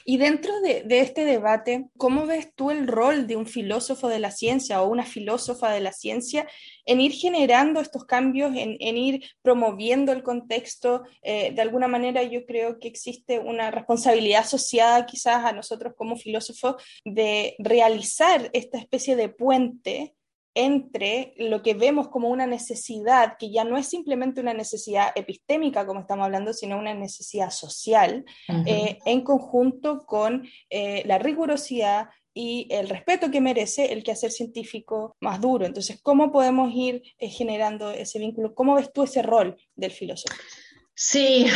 Y 0.04 0.16
dentro 0.18 0.60
de, 0.60 0.84
este 0.88 1.24
debate, 1.24 1.88
¿cómo 1.96 2.26
ves 2.26 2.54
tú 2.54 2.70
el 2.70 2.86
rol 2.86 3.26
de 3.26 3.36
un 3.36 3.46
filósofo 3.46 4.08
de 4.08 4.18
la 4.18 4.30
ciencia 4.30 4.82
o 4.82 4.88
una 4.88 5.04
filósofa 5.04 5.70
de 5.70 5.80
la 5.80 5.92
ciencia 5.92 6.46
en 6.86 7.00
ir 7.00 7.12
generando 7.12 7.80
estos 7.80 8.04
cambios, 8.04 8.52
en, 8.54 8.96
ir 8.96 9.24
promoviendo 9.42 10.12
el 10.12 10.22
contexto? 10.22 11.02
Eh, 11.22 11.52
de 11.52 11.62
alguna 11.62 11.88
manera 11.88 12.22
yo 12.22 12.46
creo 12.46 12.78
que 12.78 12.88
existe 12.88 13.38
una 13.38 13.70
responsabilidad 13.70 14.40
asociada 14.40 15.06
quizás 15.06 15.44
a 15.44 15.52
nosotros 15.52 15.94
como 15.96 16.16
filósofos 16.16 16.76
de 17.04 17.56
realizar 17.58 18.50
esta 18.52 18.78
especie 18.78 19.16
de 19.16 19.28
puente 19.28 20.14
entre 20.54 21.32
lo 21.36 21.62
que 21.62 21.74
vemos 21.74 22.08
como 22.08 22.28
una 22.28 22.46
necesidad, 22.46 23.36
que 23.38 23.50
ya 23.50 23.64
no 23.64 23.76
es 23.76 23.86
simplemente 23.86 24.40
una 24.40 24.54
necesidad 24.54 25.12
epistémica, 25.14 25.86
como 25.86 26.00
estamos 26.00 26.24
hablando, 26.24 26.52
sino 26.52 26.78
una 26.78 26.94
necesidad 26.94 27.50
social, 27.50 28.24
eh, 28.66 28.98
en 29.04 29.22
conjunto 29.22 30.04
con 30.06 30.46
eh, 30.68 31.02
la 31.06 31.18
rigurosidad 31.18 32.08
y 32.34 32.68
el 32.70 32.88
respeto 32.88 33.30
que 33.30 33.40
merece 33.40 33.92
el 33.92 34.02
quehacer 34.02 34.30
científico 34.30 35.16
más 35.20 35.40
duro. 35.40 35.66
Entonces, 35.66 36.00
¿cómo 36.02 36.32
podemos 36.32 36.72
ir 36.74 37.02
eh, 37.18 37.28
generando 37.28 37.90
ese 37.90 38.18
vínculo? 38.18 38.54
¿Cómo 38.54 38.74
ves 38.74 38.92
tú 38.92 39.02
ese 39.02 39.22
rol 39.22 39.56
del 39.74 39.90
filósofo? 39.90 40.34
Sí, 41.02 41.46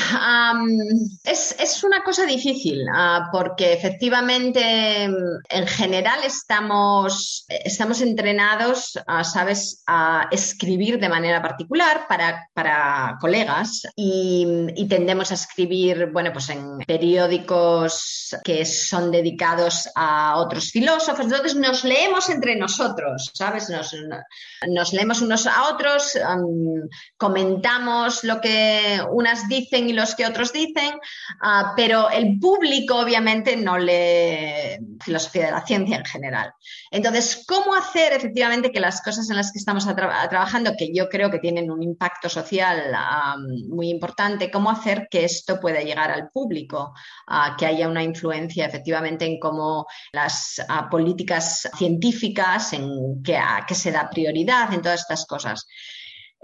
es, 1.23 1.85
una 1.85 2.03
cosa 2.03 2.25
difícil 2.25 2.87
ah, 2.91 3.29
porque 3.31 3.75
efectivamente 3.75 5.05
en 5.05 5.67
general 5.67 6.21
estamos, 6.25 7.45
estamos 7.49 8.01
entrenados, 8.01 8.99
sabes, 9.23 9.83
a 9.87 10.29
escribir 10.31 10.99
de 10.99 11.11
manera 11.11 11.43
particular 11.43 12.07
para, 12.09 12.49
para 12.55 13.19
colegas 13.21 13.83
y, 13.95 14.87
tendemos 14.89 15.31
a 15.31 15.35
escribir, 15.35 16.11
bueno, 16.11 16.33
pues 16.33 16.49
en 16.49 16.79
periódicos 16.79 18.35
que 18.45 18.65
son 18.65 19.11
dedicados 19.11 19.91
a 19.95 20.39
otros 20.39 20.71
filósofos. 20.71 21.27
Entonces 21.27 21.55
nos 21.55 21.85
leemos 21.85 22.31
entre 22.31 22.57
nosotros, 22.57 23.31
¿sabes? 23.35 23.69
Nos, 23.69 23.95
nos 24.69 24.93
leemos 24.95 25.21
unos 25.21 25.47
a 25.47 25.69
otros, 25.69 26.19
comentamos 27.19 28.25
lo 28.25 28.41
que 28.41 29.03
una 29.11 29.34
dicen 29.49 29.89
y 29.89 29.93
los 29.93 30.15
que 30.15 30.27
otros 30.27 30.53
dicen, 30.53 30.99
ah, 31.43 31.73
pero 31.77 32.11
el 32.11 32.39
público 32.39 32.99
obviamente 32.99 33.57
no 33.57 33.79
lee 33.79 34.79
filosofía 35.01 35.47
de 35.47 35.53
la 35.53 35.67
ciencia 35.67 35.97
en 35.97 36.05
general. 36.05 36.53
Entonces, 36.91 37.45
¿cómo 37.47 37.75
hacer 37.75 38.13
efectivamente 38.13 38.73
que 38.73 38.81
las 38.81 39.03
cosas 39.03 39.29
en 39.31 39.37
las 39.37 39.53
que 39.53 39.59
estamos 39.59 39.85
trabajando, 39.85 40.75
que 40.79 40.93
yo 40.95 41.09
creo 41.09 41.31
que 41.31 41.39
tienen 41.39 41.71
un 41.71 41.83
impacto 41.83 42.29
social 42.29 42.97
muy 43.69 43.89
importante, 43.89 44.51
cómo 44.51 44.71
hacer 44.71 45.09
que 45.11 45.25
esto 45.25 45.61
pueda 45.61 45.81
llegar 45.81 46.11
al 46.11 46.31
público, 46.31 46.95
ah, 47.27 47.57
que 47.59 47.67
haya 47.67 47.89
una 47.89 48.03
influencia 48.03 48.67
efectivamente 48.67 49.25
en 49.25 49.39
cómo 49.39 49.87
las 50.13 50.63
ah, 50.69 50.89
políticas 50.91 51.69
científicas, 51.77 52.73
en 52.73 53.23
qué 53.23 53.39
que 53.67 53.75
se 53.75 53.91
da 53.91 54.09
prioridad 54.09 54.73
en 54.73 54.81
todas 54.81 55.01
estas 55.01 55.27
cosas 55.27 55.67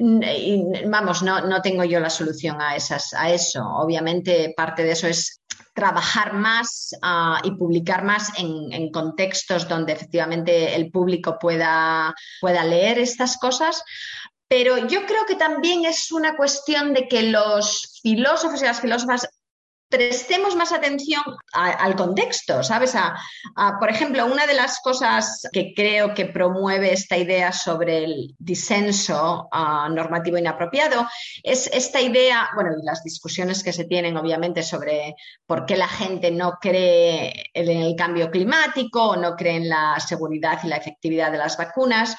vamos, 0.00 1.22
no, 1.22 1.62
tengo 1.62 1.84
yo 1.84 2.00
la 2.00 2.10
solución 2.10 2.60
a, 2.60 2.76
esas, 2.76 3.12
a 3.14 3.30
eso. 3.30 3.62
Obviamente 3.64 4.54
parte 4.56 4.82
de 4.82 4.92
eso 4.92 5.06
es 5.06 5.40
trabajar 5.74 6.32
más 6.32 6.90
ah, 7.02 7.40
y 7.44 7.52
publicar 7.52 8.04
más 8.04 8.32
en, 8.38 8.90
contextos 8.90 9.68
donde 9.68 9.92
efectivamente 9.92 10.74
el 10.74 10.90
público 10.90 11.38
pueda, 11.38 12.14
pueda 12.40 12.64
leer 12.64 12.98
estas 12.98 13.38
cosas. 13.38 13.82
Pero 14.48 14.88
yo 14.88 15.06
creo 15.06 15.26
que 15.26 15.36
también 15.36 15.84
es 15.84 16.10
una 16.10 16.36
cuestión 16.36 16.92
de 16.92 17.06
que 17.06 17.22
los 17.22 18.00
filósofos 18.02 18.60
y 18.60 18.64
las 18.64 18.80
filósofas 18.80 19.28
prestemos 19.90 20.54
más 20.54 20.72
atención 20.72 21.22
al 21.52 21.96
contexto, 21.96 22.62
¿sabes? 22.62 22.94
por 23.80 23.90
ejemplo, 23.90 24.24
una 24.24 24.46
de 24.46 24.54
las 24.54 24.80
cosas 24.80 25.48
que 25.52 25.74
creo 25.74 26.14
que 26.14 26.26
promueve 26.26 26.92
esta 26.92 27.16
idea 27.16 27.52
sobre 27.52 28.04
el 28.04 28.34
disenso 28.38 29.48
normativo 29.90 30.38
inapropiado 30.38 31.08
es 31.42 31.66
esta 31.66 32.00
idea, 32.00 32.50
bueno, 32.54 32.70
y 32.80 32.86
las 32.86 33.02
discusiones 33.02 33.64
que 33.64 33.72
se 33.72 33.84
tienen 33.84 34.16
obviamente 34.16 34.62
sobre 34.62 35.16
por 35.44 35.66
qué 35.66 35.76
la 35.76 35.88
gente 35.88 36.30
no 36.30 36.58
cree 36.60 37.50
en 37.52 37.68
el 37.68 37.96
cambio 37.96 38.30
climático 38.30 39.10
o 39.10 39.16
no 39.16 39.34
cree 39.34 39.56
en 39.56 39.68
la 39.68 39.98
seguridad 39.98 40.60
y 40.62 40.68
la 40.68 40.76
efectividad 40.76 41.32
de 41.32 41.38
las 41.38 41.56
vacunas 41.56 42.16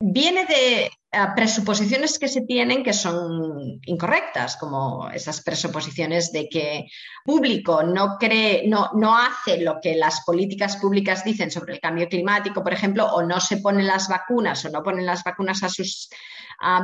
viene 0.00 0.46
de 0.46 0.90
presuposiciones 1.36 2.18
que 2.18 2.28
se 2.28 2.42
tienen 2.42 2.82
que 2.82 2.92
son 2.92 3.80
incorrectas, 3.84 4.56
como 4.56 5.10
esas 5.10 5.42
presuposiciones 5.42 6.32
de 6.32 6.48
que 6.48 6.86
público 7.24 7.82
no 7.82 8.16
cree, 8.18 8.66
no, 8.66 8.90
no 8.94 9.16
hace 9.16 9.60
lo 9.60 9.78
que 9.82 9.96
las 9.96 10.22
políticas 10.24 10.76
públicas 10.76 11.24
dicen 11.24 11.50
sobre 11.50 11.74
el 11.74 11.80
cambio 11.80 12.08
climático, 12.08 12.62
por 12.62 12.72
ejemplo, 12.72 13.06
o 13.06 13.22
no 13.22 13.40
se 13.40 13.58
ponen 13.58 13.86
las 13.86 14.08
vacunas 14.08 14.64
o 14.64 14.70
no 14.70 14.82
ponen 14.82 15.04
las 15.04 15.22
vacunas 15.22 15.62
a 15.62 15.68
sus 15.68 16.08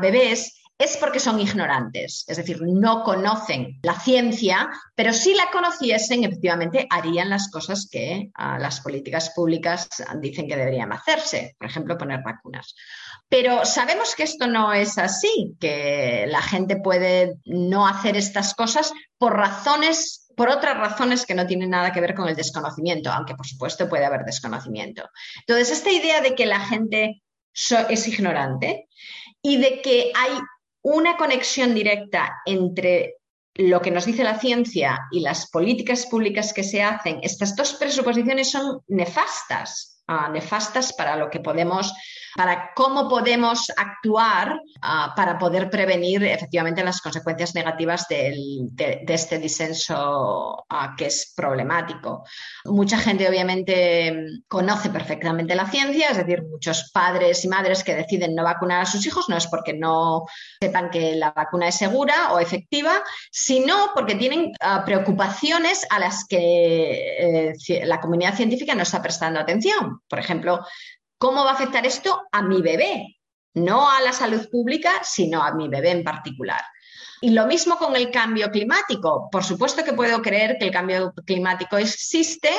bebés, 0.02 0.60
es 0.78 0.98
porque 0.98 1.20
son 1.20 1.40
ignorantes, 1.40 2.24
es 2.28 2.36
decir, 2.36 2.60
no 2.60 3.02
conocen 3.02 3.78
la 3.82 3.98
ciencia, 3.98 4.68
pero 4.94 5.12
si 5.12 5.32
la 5.32 5.50
conociesen, 5.50 6.24
efectivamente 6.24 6.86
harían 6.90 7.30
las 7.30 7.50
cosas 7.50 7.88
que 7.90 8.30
las 8.36 8.80
políticas 8.80 9.30
públicas 9.30 9.88
dicen 10.20 10.46
que 10.46 10.56
deberían 10.56 10.92
hacerse, 10.92 11.56
por 11.58 11.68
ejemplo, 11.68 11.96
poner 11.96 12.22
vacunas. 12.22 12.74
Pero 13.28 13.64
sabemos 13.64 14.14
que 14.14 14.24
esto 14.24 14.46
no 14.46 14.72
es 14.72 14.98
así, 14.98 15.56
que 15.58 16.26
la 16.28 16.42
gente 16.42 16.76
puede 16.76 17.36
no 17.46 17.86
hacer 17.86 18.16
estas 18.16 18.54
cosas 18.54 18.92
por 19.16 19.34
razones, 19.34 20.30
por 20.36 20.50
otras 20.50 20.76
razones 20.76 21.24
que 21.24 21.34
no 21.34 21.46
tienen 21.46 21.70
nada 21.70 21.92
que 21.92 22.02
ver 22.02 22.14
con 22.14 22.28
el 22.28 22.36
desconocimiento, 22.36 23.10
aunque 23.10 23.34
por 23.34 23.46
supuesto 23.46 23.88
puede 23.88 24.04
haber 24.04 24.24
desconocimiento. 24.24 25.08
Entonces, 25.40 25.78
esta 25.78 25.90
idea 25.90 26.20
de 26.20 26.34
que 26.34 26.44
la 26.44 26.60
gente 26.60 27.22
es 27.88 28.08
ignorante 28.08 28.88
y 29.40 29.56
de 29.56 29.80
que 29.80 30.12
hay 30.14 30.38
una 30.86 31.16
conexión 31.16 31.74
directa 31.74 32.42
entre 32.46 33.16
lo 33.56 33.80
que 33.80 33.90
nos 33.90 34.04
dice 34.04 34.22
la 34.22 34.38
ciencia 34.38 35.08
y 35.10 35.18
las 35.18 35.50
políticas 35.50 36.06
públicas 36.06 36.52
que 36.52 36.62
se 36.62 36.80
hacen, 36.80 37.18
estas 37.22 37.56
dos 37.56 37.74
presuposiciones 37.74 38.52
son 38.52 38.82
nefastas, 38.86 40.04
ah, 40.06 40.28
nefastas 40.28 40.92
para 40.92 41.16
lo 41.16 41.28
que 41.28 41.40
podemos 41.40 41.92
para 42.36 42.72
cómo 42.74 43.08
podemos 43.08 43.70
actuar 43.76 44.60
ah, 44.82 45.14
para 45.16 45.38
poder 45.38 45.70
prevenir 45.70 46.22
efectivamente 46.24 46.84
las 46.84 47.00
consecuencias 47.00 47.54
negativas 47.54 48.06
de, 48.08 48.36
este 49.08 49.38
disenso 49.38 50.64
ah, 50.68 50.94
que 50.96 51.06
es 51.06 51.32
problemático. 51.34 52.24
Mucha 52.66 52.98
gente 52.98 53.28
obviamente 53.28 54.42
conoce 54.48 54.90
perfectamente 54.90 55.54
la 55.54 55.66
ciencia, 55.70 56.10
es 56.10 56.18
decir, 56.18 56.42
muchos 56.42 56.90
padres 56.92 57.44
y 57.44 57.48
madres 57.48 57.82
que 57.82 57.94
deciden 57.94 58.34
no 58.34 58.44
vacunar 58.44 58.82
a 58.82 58.86
sus 58.86 59.06
hijos 59.06 59.28
no 59.28 59.36
es 59.36 59.46
porque 59.46 59.72
no 59.72 60.26
sepan 60.60 60.90
que 60.90 61.16
la 61.16 61.30
vacuna 61.30 61.68
es 61.68 61.76
segura 61.76 62.32
o 62.32 62.38
efectiva, 62.38 63.02
sino 63.30 63.92
porque 63.94 64.14
tienen 64.14 64.52
ah, 64.60 64.82
preocupaciones 64.84 65.86
a 65.88 65.98
las 65.98 66.26
que 66.28 67.50
eh, 67.50 67.86
la 67.86 68.00
comunidad 68.00 68.34
científica 68.34 68.74
no 68.74 68.82
está 68.82 69.00
prestando 69.00 69.40
atención. 69.40 70.02
Por 70.08 70.18
ejemplo, 70.18 70.60
¿cómo 71.18 71.44
va 71.44 71.50
a 71.50 71.54
afectar 71.54 71.86
esto 71.86 72.22
a 72.32 72.42
mi 72.42 72.62
bebé? 72.62 73.18
No 73.54 73.90
a 73.90 74.00
la 74.00 74.12
salud 74.12 74.48
pública, 74.50 75.02
sino 75.02 75.42
a 75.42 75.54
mi 75.54 75.68
bebé 75.68 75.90
en 75.90 76.04
particular. 76.04 76.60
Y 77.20 77.30
lo 77.30 77.46
mismo 77.46 77.78
con 77.78 77.96
el 77.96 78.10
cambio 78.10 78.50
climático. 78.50 79.28
Por 79.30 79.42
supuesto 79.42 79.82
que 79.82 79.94
puedo 79.94 80.20
creer 80.20 80.56
que 80.58 80.66
el 80.66 80.70
cambio 80.70 81.14
climático 81.24 81.78
existe, 81.78 82.50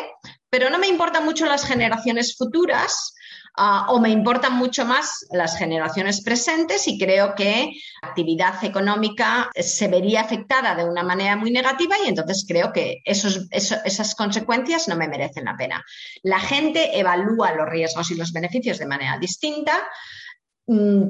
pero 0.50 0.70
no 0.70 0.80
me 0.80 0.88
importan 0.88 1.26
mucho 1.26 1.46
las 1.46 1.66
generaciones 1.66 2.36
futuras 2.36 3.14
Ah, 3.60 3.88
o 3.90 4.00
me 4.00 4.12
importan 4.12 4.54
mucho 4.54 4.86
más 4.86 5.26
las 5.32 5.58
generaciones 5.58 6.22
presentes 6.22 6.88
y 6.88 7.00
creo 7.00 7.34
que 7.34 7.72
la 8.04 8.10
actividad 8.10 8.64
económica 8.64 9.50
se 9.56 9.88
vería 9.88 10.22
afectada 10.22 10.76
de 10.76 10.86
una 10.86 11.02
manera 11.02 11.36
muy 11.36 11.50
negativa 11.50 11.96
y 12.06 12.08
entonces 12.08 12.46
creo 12.48 12.72
que 12.72 13.02
esas 13.04 14.14
consecuencias 14.14 14.88
no 14.88 14.96
me 14.96 15.08
merecen 15.08 15.46
la 15.46 15.58
pena. 15.58 15.84
La 16.22 16.40
gente 16.40 17.00
evalúa 17.00 17.54
los 17.54 17.68
riesgos 17.68 18.12
y 18.12 18.16
los 18.16 18.32
beneficios 18.32 18.78
de 18.78 18.86
manera 18.86 19.18
distinta 19.18 19.82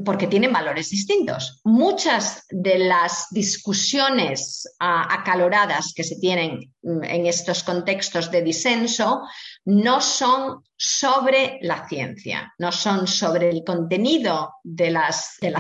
porque 0.06 0.28
tienen 0.28 0.54
valores 0.54 0.92
distintos. 0.92 1.62
Muchas 1.64 2.46
de 2.52 2.78
las 2.78 3.26
discusiones 3.32 4.72
ah, 4.80 5.08
acaloradas 5.10 5.94
que 5.96 6.04
se 6.04 6.18
tienen 6.18 6.76
mm, 6.84 7.04
en 7.04 7.26
estos 7.26 7.64
contextos 7.64 8.30
de 8.30 8.44
disenso 8.44 9.24
no 9.66 10.00
son 10.00 10.64
sobre 10.76 11.58
la 11.64 11.88
ciencia, 11.88 12.54
no 12.60 12.72
son 12.72 13.08
sobre 13.08 13.50
el 13.50 13.64
contenido 13.64 14.54
de, 14.64 14.92
la 14.92 15.12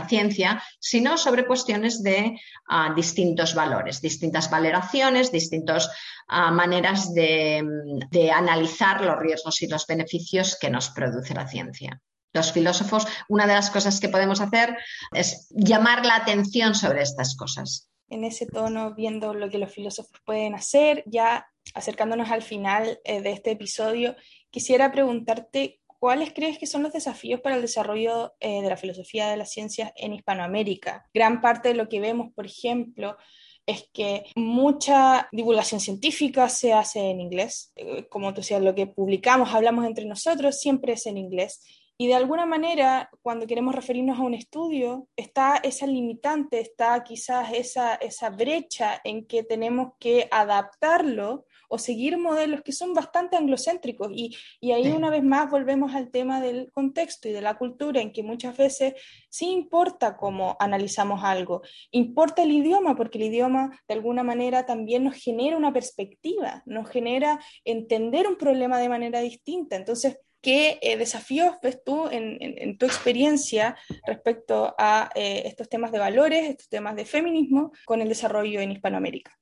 ciencia, 0.08 0.62
sino 0.80 1.18
sobre 1.18 1.48
cuestiones 1.48 2.04
de 2.04 2.40
ah, 2.70 2.94
distintos 2.96 3.56
valores, 3.56 4.00
distintas 4.00 4.52
valoraciones, 4.52 5.32
distintas 5.32 5.90
ah, 6.28 6.52
maneras 6.52 7.16
de, 7.16 7.66
de 8.12 8.32
analizar 8.32 9.04
los 9.04 9.18
riesgos 9.18 9.60
y 9.64 9.68
los 9.68 9.88
beneficios 9.88 10.56
que 10.62 10.70
nos 10.70 10.92
produce 10.92 11.34
la 11.34 11.48
ciencia 11.48 12.00
los 12.38 12.54
filósofos, 12.54 13.06
una 13.28 13.45
de 13.45 13.54
las 13.54 13.69
cosas 13.69 14.00
que 14.00 14.08
podemos 14.08 14.39
hacer 14.39 14.78
es 15.12 15.47
llamar 15.50 16.06
la 16.06 16.15
atención 16.15 16.73
sobre 16.73 17.02
estas 17.02 17.36
cosas. 17.36 17.89
En 18.10 18.23
ese 18.23 18.45
tono, 18.45 18.95
viendo 18.95 19.34
lo 19.34 19.50
que 19.50 19.58
los 19.58 19.73
filósofos 19.73 20.21
pueden 20.26 20.56
hacer, 20.56 21.04
ya 21.06 21.45
acercándonos 21.73 22.32
al 22.32 22.41
final 22.41 23.00
eh, 23.04 23.21
de 23.21 23.32
este 23.32 23.52
episodio, 23.52 24.15
quisiera 24.50 24.91
preguntarte 24.93 25.82
cuáles 26.00 26.32
crees 26.34 26.58
que 26.58 26.67
son 26.67 26.84
los 26.84 26.93
desafíos 26.93 27.41
para 27.41 27.56
el 27.56 27.62
desarrollo 27.62 28.36
eh, 28.39 28.62
de 28.62 28.69
la 28.69 28.78
filosofía 28.78 29.28
de 29.28 29.38
las 29.38 29.52
ciencias 29.52 29.91
en 29.95 30.13
Hispanoamérica. 30.13 31.06
Gran 31.13 31.41
parte 31.41 31.69
de 31.69 31.76
lo 31.76 31.89
que 31.89 32.00
vemos, 32.00 32.32
por 32.34 32.45
ejemplo, 32.45 33.17
es 33.65 33.89
que 33.91 34.23
mucha 34.36 35.28
divulgación 35.32 35.82
científica 35.82 36.47
se 36.47 36.71
hace 36.71 37.10
en 37.10 37.19
inglés. 37.19 37.73
Eh, 37.76 38.08
como 38.08 38.34
tú 38.34 38.41
decías, 38.41 38.62
lo 38.62 38.73
que 38.73 38.88
publicamos, 38.88 39.54
hablamos 39.54 39.86
entre 39.86 40.06
nosotros, 40.06 40.58
siempre 40.60 40.93
es 40.93 41.06
en 41.06 41.17
inglés. 41.17 41.62
Y 42.00 42.08
de 42.08 42.14
alguna 42.14 42.46
manera, 42.46 43.10
cuando 43.24 43.48
queremos 43.48 43.74
referirnos 43.74 44.20
a 44.20 44.24
un 44.24 44.36
estudio, 44.36 45.08
está 45.16 45.58
esa 45.58 45.88
limitante, 45.88 46.60
está 46.60 47.04
quizás 47.04 47.52
esa, 47.54 47.96
esa 47.96 48.30
brecha 48.30 49.02
en 49.04 49.26
que 49.26 49.42
tenemos 49.42 49.94
que 50.00 50.28
adaptarlo 50.30 51.46
o 51.70 51.80
seguir 51.80 52.18
modelos 52.18 52.62
que 52.62 52.72
son 52.72 52.94
bastante 52.94 53.36
anglocéntricos. 53.36 54.10
Y, 54.14 54.36
y 54.62 54.74
ahí 54.74 54.90
una 54.90 55.10
vez 55.10 55.24
más 55.24 55.50
volvemos 55.50 55.96
al 55.96 56.12
tema 56.12 56.40
del 56.40 56.72
contexto 56.72 57.30
y 57.30 57.32
de 57.32 57.42
la 57.42 57.58
cultura, 57.58 58.00
en 58.00 58.14
que 58.14 58.22
muchas 58.22 58.56
veces 58.56 58.94
sí 59.30 59.50
importa 59.50 60.18
cómo 60.18 60.56
analizamos 60.60 61.24
algo, 61.24 61.64
importa 61.90 62.44
el 62.44 62.52
idioma, 62.52 62.96
porque 62.96 63.18
el 63.18 63.26
idioma 63.26 63.82
de 63.88 63.96
alguna 63.96 64.22
manera 64.22 64.68
también 64.68 65.04
nos 65.04 65.16
genera 65.16 65.58
una 65.58 65.74
perspectiva, 65.74 66.62
nos 66.68 66.88
genera 66.90 67.40
entender 67.66 68.28
un 68.28 68.38
problema 68.38 68.78
de 68.78 68.90
manera 68.90 69.20
distinta. 69.20 69.76
Entonces, 69.76 70.20
¿Qué 70.41 70.80
eh, 70.82 70.97
desafíos 70.97 71.56
ves 71.62 71.84
tú 71.84 72.08
en, 72.10 72.78
tu 72.78 72.86
experiencia 72.86 73.76
respecto 74.06 74.76
a 74.78 75.10
eh, 75.15 75.43
estos 75.45 75.67
temas 75.67 75.91
de 75.91 76.00
valores, 76.00 76.50
estos 76.50 76.69
temas 76.69 76.95
de 76.95 77.06
feminismo 77.06 77.71
con 77.86 78.02
el 78.02 78.10
desarrollo 78.10 78.60
en 78.62 78.71
Hispanoamérica? 78.71 79.38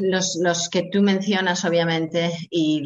Los, 0.00 0.68
que 0.70 0.88
tú 0.92 1.02
mencionas, 1.02 1.64
obviamente, 1.64 2.30
y 2.50 2.82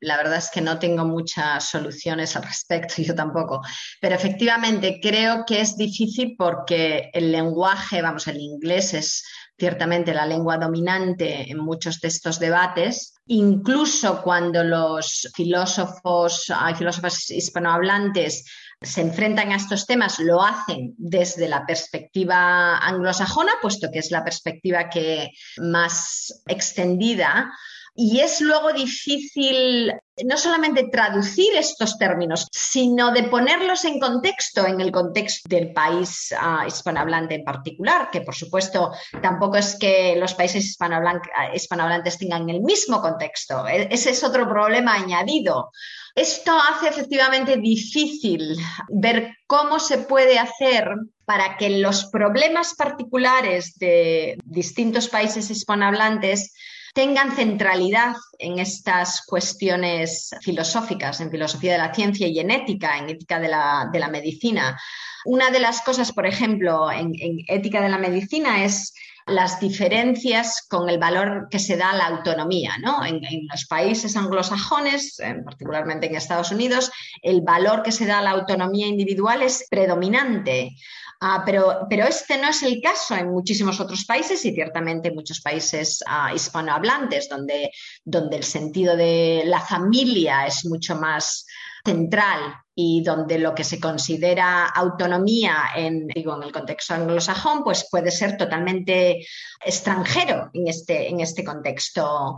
la 0.00 0.16
verdad 0.16 0.36
es 0.36 0.50
que 0.50 0.60
no 0.60 0.78
tengo 0.78 1.04
muchas 1.04 1.68
soluciones 1.68 2.36
al 2.36 2.44
respecto, 2.44 2.94
yo 3.02 3.14
tampoco, 3.14 3.62
pero 4.00 4.14
efectivamente 4.14 5.00
creo 5.02 5.44
que 5.46 5.60
es 5.60 5.76
difícil 5.76 6.34
porque 6.36 7.10
el 7.12 7.32
lenguaje, 7.32 8.02
vamos, 8.02 8.26
el 8.28 8.38
inglés 8.38 8.94
es 8.94 9.24
ciertamente 9.58 10.14
la 10.14 10.26
lengua 10.26 10.58
dominante 10.58 11.50
en 11.50 11.58
muchos 11.58 12.00
de 12.00 12.08
estos 12.08 12.38
debates, 12.38 13.14
incluso 13.26 14.22
cuando 14.22 14.62
los 14.62 15.30
filósofos, 15.34 16.52
hay 16.54 16.74
filósofos 16.74 17.30
hispanohablantes 17.30 18.44
se 18.82 19.00
enfrentan 19.00 19.52
a 19.52 19.56
estos 19.56 19.86
temas, 19.86 20.18
lo 20.18 20.42
hacen 20.42 20.94
desde 20.98 21.48
la 21.48 21.64
perspectiva 21.64 22.76
anglosajona, 22.78 23.52
puesto 23.62 23.90
que 23.90 24.00
es 24.00 24.10
la 24.10 24.22
perspectiva 24.22 24.90
que 24.90 25.30
más 25.58 26.42
extendida 26.46 27.50
y 27.96 28.20
es 28.20 28.40
luego 28.40 28.72
difícil 28.72 29.92
no 30.24 30.36
solamente 30.38 30.88
traducir 30.90 31.54
estos 31.56 31.98
términos, 31.98 32.46
sino 32.50 33.10
de 33.10 33.24
ponerlos 33.24 33.84
en 33.84 34.00
contexto, 34.00 34.66
en 34.66 34.80
el 34.80 34.90
contexto 34.90 35.48
del 35.48 35.72
país 35.72 36.34
ah, 36.38 36.64
hispanohablante 36.66 37.34
en 37.34 37.44
particular, 37.44 38.08
que 38.10 38.22
por 38.22 38.34
supuesto 38.34 38.92
tampoco 39.20 39.56
es 39.56 39.78
que 39.78 40.16
los 40.16 40.34
países 40.34 40.64
hispanohablantes 40.64 42.18
tengan 42.18 42.48
el 42.48 42.62
mismo 42.62 43.00
contexto. 43.00 43.66
E, 43.66 43.88
ese 43.90 44.10
es 44.10 44.24
otro 44.24 44.48
problema 44.48 44.94
añadido. 44.94 45.70
Esto 46.14 46.52
hace 46.58 46.88
efectivamente 46.88 47.58
difícil 47.58 48.56
ver 48.88 49.36
cómo 49.46 49.78
se 49.78 49.98
puede 49.98 50.38
hacer 50.38 50.88
para 51.26 51.58
que 51.58 51.68
los 51.68 52.06
problemas 52.06 52.74
particulares 52.74 53.76
de 53.78 54.38
distintos 54.44 55.08
países 55.08 55.50
hispanohablantes 55.50 56.54
tengan 56.96 57.36
centralidad 57.36 58.16
en 58.38 58.58
estas 58.58 59.20
cuestiones 59.26 60.30
filosóficas, 60.40 61.20
en 61.20 61.30
filosofía 61.30 61.72
de 61.72 61.78
la 61.78 61.94
ciencia 61.94 62.26
y 62.26 62.38
en 62.38 62.50
ética, 62.50 62.96
en 62.96 63.10
ética 63.10 63.38
de 63.38 63.48
la, 63.48 64.08
medicina. 64.10 64.80
Una 65.26 65.50
de 65.50 65.60
las 65.60 65.82
cosas, 65.82 66.10
por 66.10 66.24
ejemplo, 66.24 66.90
en, 66.90 67.12
ética 67.48 67.82
de 67.82 67.90
la 67.90 67.98
medicina 67.98 68.64
es 68.64 68.94
las 69.26 69.60
diferencias 69.60 70.64
con 70.70 70.88
el 70.88 70.98
valor 70.98 71.48
que 71.50 71.58
se 71.58 71.76
da 71.76 71.90
a 71.90 71.96
la 71.96 72.06
autonomía. 72.06 72.78
¿no? 72.78 73.04
En, 73.04 73.16
en, 73.16 73.46
los 73.52 73.66
países 73.66 74.16
anglosajones, 74.16 75.18
particularmente 75.44 76.06
en 76.06 76.16
Estados 76.16 76.50
Unidos, 76.50 76.90
el 77.20 77.42
valor 77.42 77.82
que 77.82 77.92
se 77.92 78.06
da 78.06 78.20
a 78.20 78.22
la 78.22 78.30
autonomía 78.30 78.86
individual 78.86 79.42
es 79.42 79.66
predominante. 79.68 80.74
Ah, 81.20 81.42
pero, 81.46 81.86
pero, 81.88 82.04
este 82.04 82.36
no 82.36 82.48
es 82.50 82.62
el 82.62 82.80
caso 82.82 83.14
en 83.16 83.30
muchísimos 83.30 83.80
otros 83.80 84.04
países 84.04 84.44
y 84.44 84.52
ciertamente 84.52 85.08
en 85.08 85.14
muchos 85.14 85.40
países 85.40 86.02
ah, 86.06 86.32
hispanohablantes, 86.34 87.28
donde, 87.28 87.70
donde 88.04 88.36
el 88.36 88.44
sentido 88.44 88.96
de 88.96 89.42
la 89.46 89.60
familia 89.60 90.46
es 90.46 90.66
mucho 90.66 90.96
más 90.96 91.46
central 91.86 92.40
y 92.74 93.02
donde 93.02 93.38
lo 93.38 93.54
que 93.54 93.64
se 93.64 93.80
considera 93.80 94.66
autonomía 94.66 95.70
en, 95.74 96.08
digo, 96.08 96.36
en 96.36 96.42
el 96.42 96.52
contexto 96.52 96.94
anglosajón 96.94 97.62
pues 97.64 97.88
puede 97.90 98.10
ser 98.10 98.36
totalmente 98.36 99.24
extranjero 99.64 100.50
en 100.52 100.68
este, 100.68 101.08
en 101.08 101.20
este 101.20 101.44
contexto. 101.44 102.36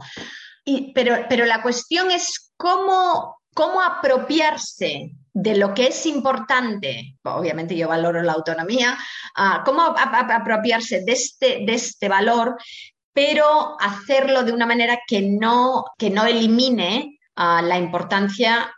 pero, 0.94 1.26
pero 1.28 1.46
la 1.46 1.62
cuestión 1.62 2.10
es 2.10 2.52
cómo, 2.56 3.37
cómo 3.54 3.80
apropiarse 3.82 5.12
de 5.32 5.56
lo 5.56 5.72
que 5.72 5.86
es 5.88 6.06
importante, 6.06 7.16
obviamente 7.22 7.76
yo 7.76 7.88
valoro 7.88 8.22
la 8.22 8.32
autonomía, 8.32 8.98
ah, 9.36 9.62
cómo 9.64 9.82
apropiarse 9.82 11.04
de 11.04 11.12
este, 11.12 11.64
de 11.64 11.74
este 11.74 12.08
valor, 12.08 12.56
pero 13.12 13.76
hacerlo 13.80 14.42
de 14.42 14.52
una 14.52 14.66
manera 14.66 15.00
que 15.06 15.22
no, 15.22 15.84
que 15.96 16.10
no 16.10 16.24
elimine 16.24 17.18
ah, 17.36 17.62
la 17.62 17.78
importancia 17.78 18.72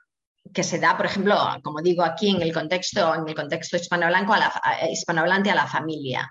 que 0.53 0.62
se 0.62 0.79
da, 0.79 0.97
por 0.97 1.07
ejemplo, 1.07 1.37
como 1.62 1.81
digo 1.81 2.03
aquí 2.03 2.31
en 2.31 2.43
el 2.43 2.53
contexto, 2.53 3.14
en 3.14 3.29
el 3.29 3.35
contexto 3.35 3.77
hispanohablante 3.77 4.33
a 4.33 4.39
la, 4.39 4.91
hispanohablante 4.91 5.51
a 5.51 5.55
la 5.55 5.66
familia. 5.66 6.31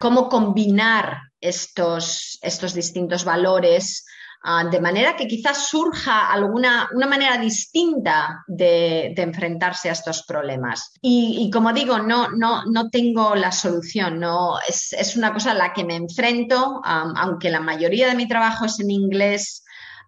Cómo 0.00 0.28
combinar 0.28 1.20
estos, 1.40 2.38
estos 2.42 2.74
distintos 2.74 3.24
valores 3.24 4.04
Ah, 4.42 4.64
de 4.64 4.80
manera 4.80 5.16
que 5.16 5.26
quizás 5.26 5.68
surja 5.68 6.32
alguna 6.32 6.88
una 6.94 7.06
manera 7.06 7.36
distinta 7.36 8.42
de, 8.46 9.12
enfrentarse 9.16 9.90
a 9.90 9.92
estos 9.92 10.22
problemas. 10.22 10.94
Y, 11.02 11.50
como 11.52 11.74
digo, 11.74 11.98
no, 11.98 12.30
no, 12.30 12.64
no 12.64 12.88
tengo 12.88 13.34
la 13.34 13.52
solución, 13.52 14.18
no, 14.18 14.58
es, 14.66 14.94
es, 14.94 15.14
una 15.16 15.34
cosa 15.34 15.50
a 15.50 15.54
la 15.54 15.74
que 15.74 15.84
me 15.84 15.96
enfrento, 15.96 16.80
aunque 16.84 17.50
la 17.50 17.60
mayoría 17.60 18.08
de 18.08 18.14
mi 18.14 18.26
trabajo 18.26 18.64
es 18.64 18.80
en 18.80 18.90
inglés 18.90 19.62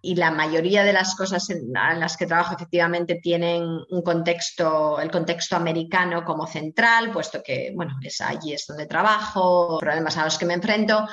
y 0.05 0.15
la 0.15 0.31
mayoría 0.31 0.83
de 0.83 0.91
las 0.91 1.15
cosas 1.15 1.49
en, 1.49 1.71
las 1.71 2.17
que 2.17 2.25
trabajo 2.25 2.55
efectivamente 2.55 3.21
tienen 3.23 3.63
un 3.63 4.01
contexto, 4.01 4.99
el 4.99 5.09
contexto 5.09 5.55
americano 5.55 6.25
como 6.25 6.45
central, 6.45 7.09
puesto 7.09 7.41
que, 7.41 7.71
bueno, 7.73 7.93
es 8.03 8.19
allí 8.19 8.51
es 8.51 8.67
donde 8.67 8.85
trabajo, 8.85 9.77
problemas 9.79 10.17
a 10.17 10.25
los 10.25 10.37
que 10.37 10.45
me 10.45 10.55
enfrento, 10.55 11.07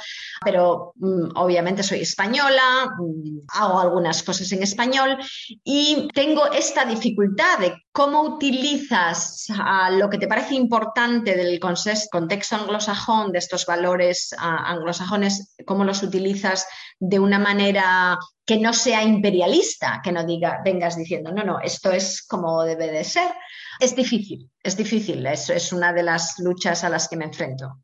pero 0.45 0.93
mm, 0.97 1.37
obviamente 1.37 1.85
soy 1.85 2.01
española, 2.01 2.91
mm, 2.99 3.47
hago 3.61 3.79
algunas 3.79 4.25
cosas 4.25 4.51
en 4.51 4.65
español 4.65 5.19
y 5.63 6.09
tengo 6.13 6.51
esta 6.51 6.85
dificultad 6.85 7.61
de 7.61 7.73
cómo 7.93 8.23
utilizas 8.23 9.47
lo 9.93 10.09
que 10.09 10.19
te 10.19 10.29
parece 10.29 10.55
importante 10.55 11.37
del 11.37 11.59
contexto 11.59 12.57
anglosajón, 12.57 13.33
de 13.33 13.39
estos 13.39 13.67
valores 13.67 14.35
anglosajones, 14.39 15.55
cómo 15.67 15.85
los 15.85 16.03
utilizas 16.03 16.67
de 16.99 17.19
una 17.19 17.39
manera 17.39 18.19
que 18.47 18.59
no 18.59 18.73
sea 18.73 19.03
imperialista, 19.03 20.01
que 20.03 20.13
no 20.13 20.25
diga, 20.25 20.61
vengas 20.65 20.97
diciendo, 20.97 21.33
no, 21.33 21.45
no, 21.45 21.61
esto 21.61 21.91
es 21.91 22.27
como 22.27 22.63
debe 22.63 22.91
de 22.91 23.05
ser. 23.05 23.33
Es 23.79 23.95
difícil, 23.97 24.51
es 24.63 24.77
difícil, 24.77 25.27
es, 25.27 25.51
es 25.51 25.73
una 25.73 25.93
de 25.93 26.03
las 26.03 26.39
luchas 26.39 26.85
a 26.85 26.89
las 26.89 27.09
que 27.09 27.17
me 27.17 27.25
enfrento. 27.25 27.79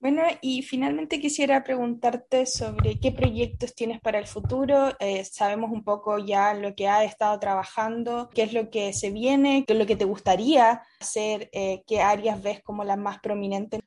Bueno, 0.00 0.22
y 0.40 0.62
finalmente 0.62 1.20
quisiera 1.20 1.62
preguntarte 1.62 2.46
sobre 2.46 2.98
qué 2.98 3.12
proyectos 3.12 3.74
tienes 3.74 4.00
para 4.00 4.18
el 4.18 4.26
futuro. 4.26 4.96
Eh, 4.98 5.26
sabemos 5.26 5.70
un 5.70 5.84
poco 5.84 6.18
ya 6.18 6.54
lo 6.54 6.74
que 6.74 6.88
has 6.88 7.04
estado 7.04 7.38
trabajando, 7.38 8.30
qué 8.34 8.44
es 8.44 8.54
lo 8.54 8.70
que 8.70 8.94
se 8.94 9.10
viene, 9.10 9.64
qué 9.66 9.74
es 9.74 9.78
lo 9.78 9.84
que 9.84 9.96
te 9.96 10.06
gustaría 10.06 10.82
hacer, 11.00 11.50
eh, 11.52 11.82
qué 11.86 12.00
áreas 12.00 12.42
ves 12.42 12.62
como 12.62 12.82
las 12.82 12.96
más 12.96 13.18
prominentes. 13.18 13.80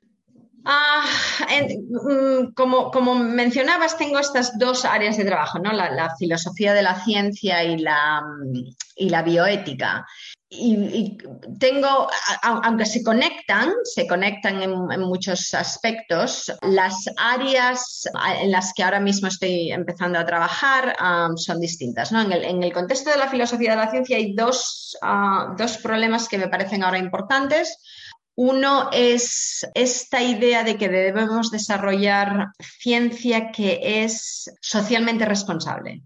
Ah, 0.65 1.03
mm, 1.49 2.53
como, 2.53 2.91
como, 2.91 3.15
mencionabas, 3.15 3.97
tengo 3.97 4.19
estas 4.19 4.57
dos 4.59 4.85
áreas 4.85 5.17
de 5.17 5.25
trabajo, 5.25 5.57
¿no? 5.57 5.73
la, 5.73 6.15
filosofía 6.19 6.75
de 6.75 6.83
la 6.83 7.03
ciencia 7.03 7.63
y 7.63 7.79
la, 7.79 8.21
mm, 8.21 8.75
y 8.97 9.09
la 9.09 9.23
bioética. 9.23 10.05
Y, 10.55 11.17
tengo, 11.59 12.07
aunque 12.43 12.85
se 12.85 13.03
conectan, 13.03 13.71
se 13.83 14.07
conectan 14.07 14.61
en, 14.61 15.01
muchos 15.01 15.53
aspectos, 15.53 16.51
las 16.61 17.05
áreas 17.17 18.03
en 18.39 18.51
las 18.51 18.73
que 18.73 18.83
ahora 18.83 18.99
mismo 18.99 19.27
estoy 19.27 19.71
empezando 19.71 20.19
a 20.19 20.25
trabajar 20.25 20.95
son 21.35 21.59
distintas. 21.59 22.11
¿no? 22.11 22.21
En, 22.21 22.63
el, 22.63 22.73
contexto 22.73 23.09
de 23.09 23.17
la 23.17 23.27
filosofía 23.27 23.71
de 23.71 23.77
la 23.77 23.91
ciencia 23.91 24.17
hay 24.17 24.33
dos, 24.33 24.97
ah, 25.01 25.55
dos 25.57 25.77
problemas 25.77 26.27
que 26.27 26.37
me 26.37 26.47
parecen 26.47 26.83
ahora 26.83 26.99
importantes. 26.99 27.77
Uno 28.35 28.89
es 28.91 29.65
esta 29.75 30.21
idea 30.21 30.63
de 30.63 30.77
que 30.77 30.89
debemos 30.89 31.51
desarrollar 31.51 32.47
ciencia 32.79 33.51
que 33.51 34.03
es 34.03 34.51
socialmente 34.59 35.25
responsable. 35.25 36.01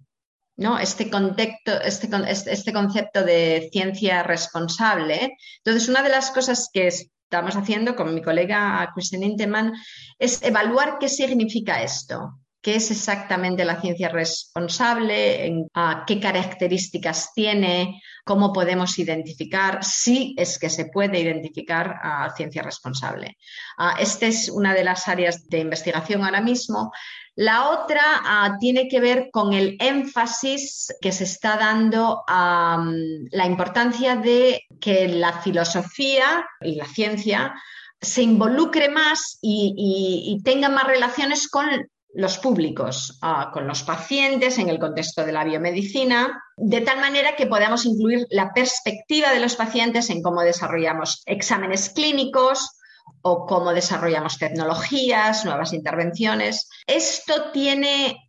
¿No? 0.57 0.77
Este, 0.79 1.09
contexto, 1.09 1.79
este, 1.81 2.09
este, 2.27 2.51
este, 2.51 2.73
concepto 2.73 3.23
de 3.23 3.69
ciencia 3.71 4.23
responsable. 4.23 5.37
Entonces, 5.63 5.87
una 5.87 6.03
de 6.03 6.09
las 6.09 6.31
cosas 6.31 6.69
que 6.73 6.87
estamos 6.87 7.55
haciendo 7.55 7.95
con 7.95 8.13
mi 8.13 8.21
colega 8.21 8.91
Christian 8.93 9.23
Inteman 9.23 9.73
es 10.19 10.41
evaluar 10.43 10.97
qué 10.99 11.09
significa 11.09 11.81
esto 11.81 12.39
qué 12.67 12.75
es 12.75 12.91
exactamente 12.91 13.63
la 13.63 13.79
ciencia 13.79 14.09
responsable, 14.09 15.67
qué 16.05 16.19
características 16.19 17.31
tiene, 17.33 18.01
cómo 18.25 18.51
podemos 18.51 18.99
identificar, 18.99 19.85
si 19.85 20.35
es 20.37 20.59
que 20.59 20.69
se 20.69 20.87
puede 20.87 21.21
identificar 21.21 21.95
a 22.03 22.33
ciencia 22.35 22.61
responsable. 22.61 23.37
Esta 23.97 24.25
es 24.25 24.49
una 24.49 24.73
de 24.73 24.83
las 24.83 25.07
áreas 25.07 25.47
de 25.47 25.59
investigación 25.59 26.25
ahora 26.25 26.41
mismo. 26.41 26.91
La 27.37 27.69
otra 27.69 28.01
ah, 28.25 28.57
tiene 28.59 28.87
que 28.87 28.99
ver 28.99 29.29
con 29.31 29.53
el 29.53 29.77
énfasis 29.79 30.91
que 30.99 31.11
se 31.11 31.23
está 31.23 31.55
dando 31.57 32.23
a 32.27 32.83
la 33.31 33.45
importancia 33.45 34.15
de 34.15 34.63
que 34.81 35.07
la 35.07 35.33
filosofía 35.41 36.45
y 36.61 36.75
la 36.75 36.85
ciencia 36.85 37.53
se 38.01 38.23
involucre 38.23 38.89
más 38.89 39.37
y 39.41 40.41
tenga 40.43 40.69
más 40.69 40.85
relaciones 40.85 41.47
con 41.47 41.67
los 42.17 42.39
públicos 42.39 43.19
ah, 43.21 43.51
con 43.53 43.67
los 43.67 43.83
pacientes 43.83 44.57
en 44.57 44.69
el 44.69 44.79
contexto 44.79 45.23
de 45.23 45.31
la 45.31 45.43
biomedicina, 45.43 46.41
de 46.57 46.81
tal 46.81 46.99
manera 46.99 47.35
que 47.35 47.45
podamos 47.45 47.85
incluir 47.85 48.25
la 48.31 48.53
perspectiva 48.53 49.31
de 49.31 49.39
los 49.39 49.55
pacientes 49.55 50.09
en 50.09 50.23
cómo 50.23 50.41
desarrollamos 50.41 51.21
exámenes 51.27 51.89
clínicos 51.89 52.76
o 53.21 53.45
cómo 53.45 53.73
desarrollamos 53.73 54.37
tecnologías, 54.37 55.45
nuevas 55.45 55.73
intervenciones. 55.73 56.69
Esto 56.85 57.51
tiene 57.51 58.26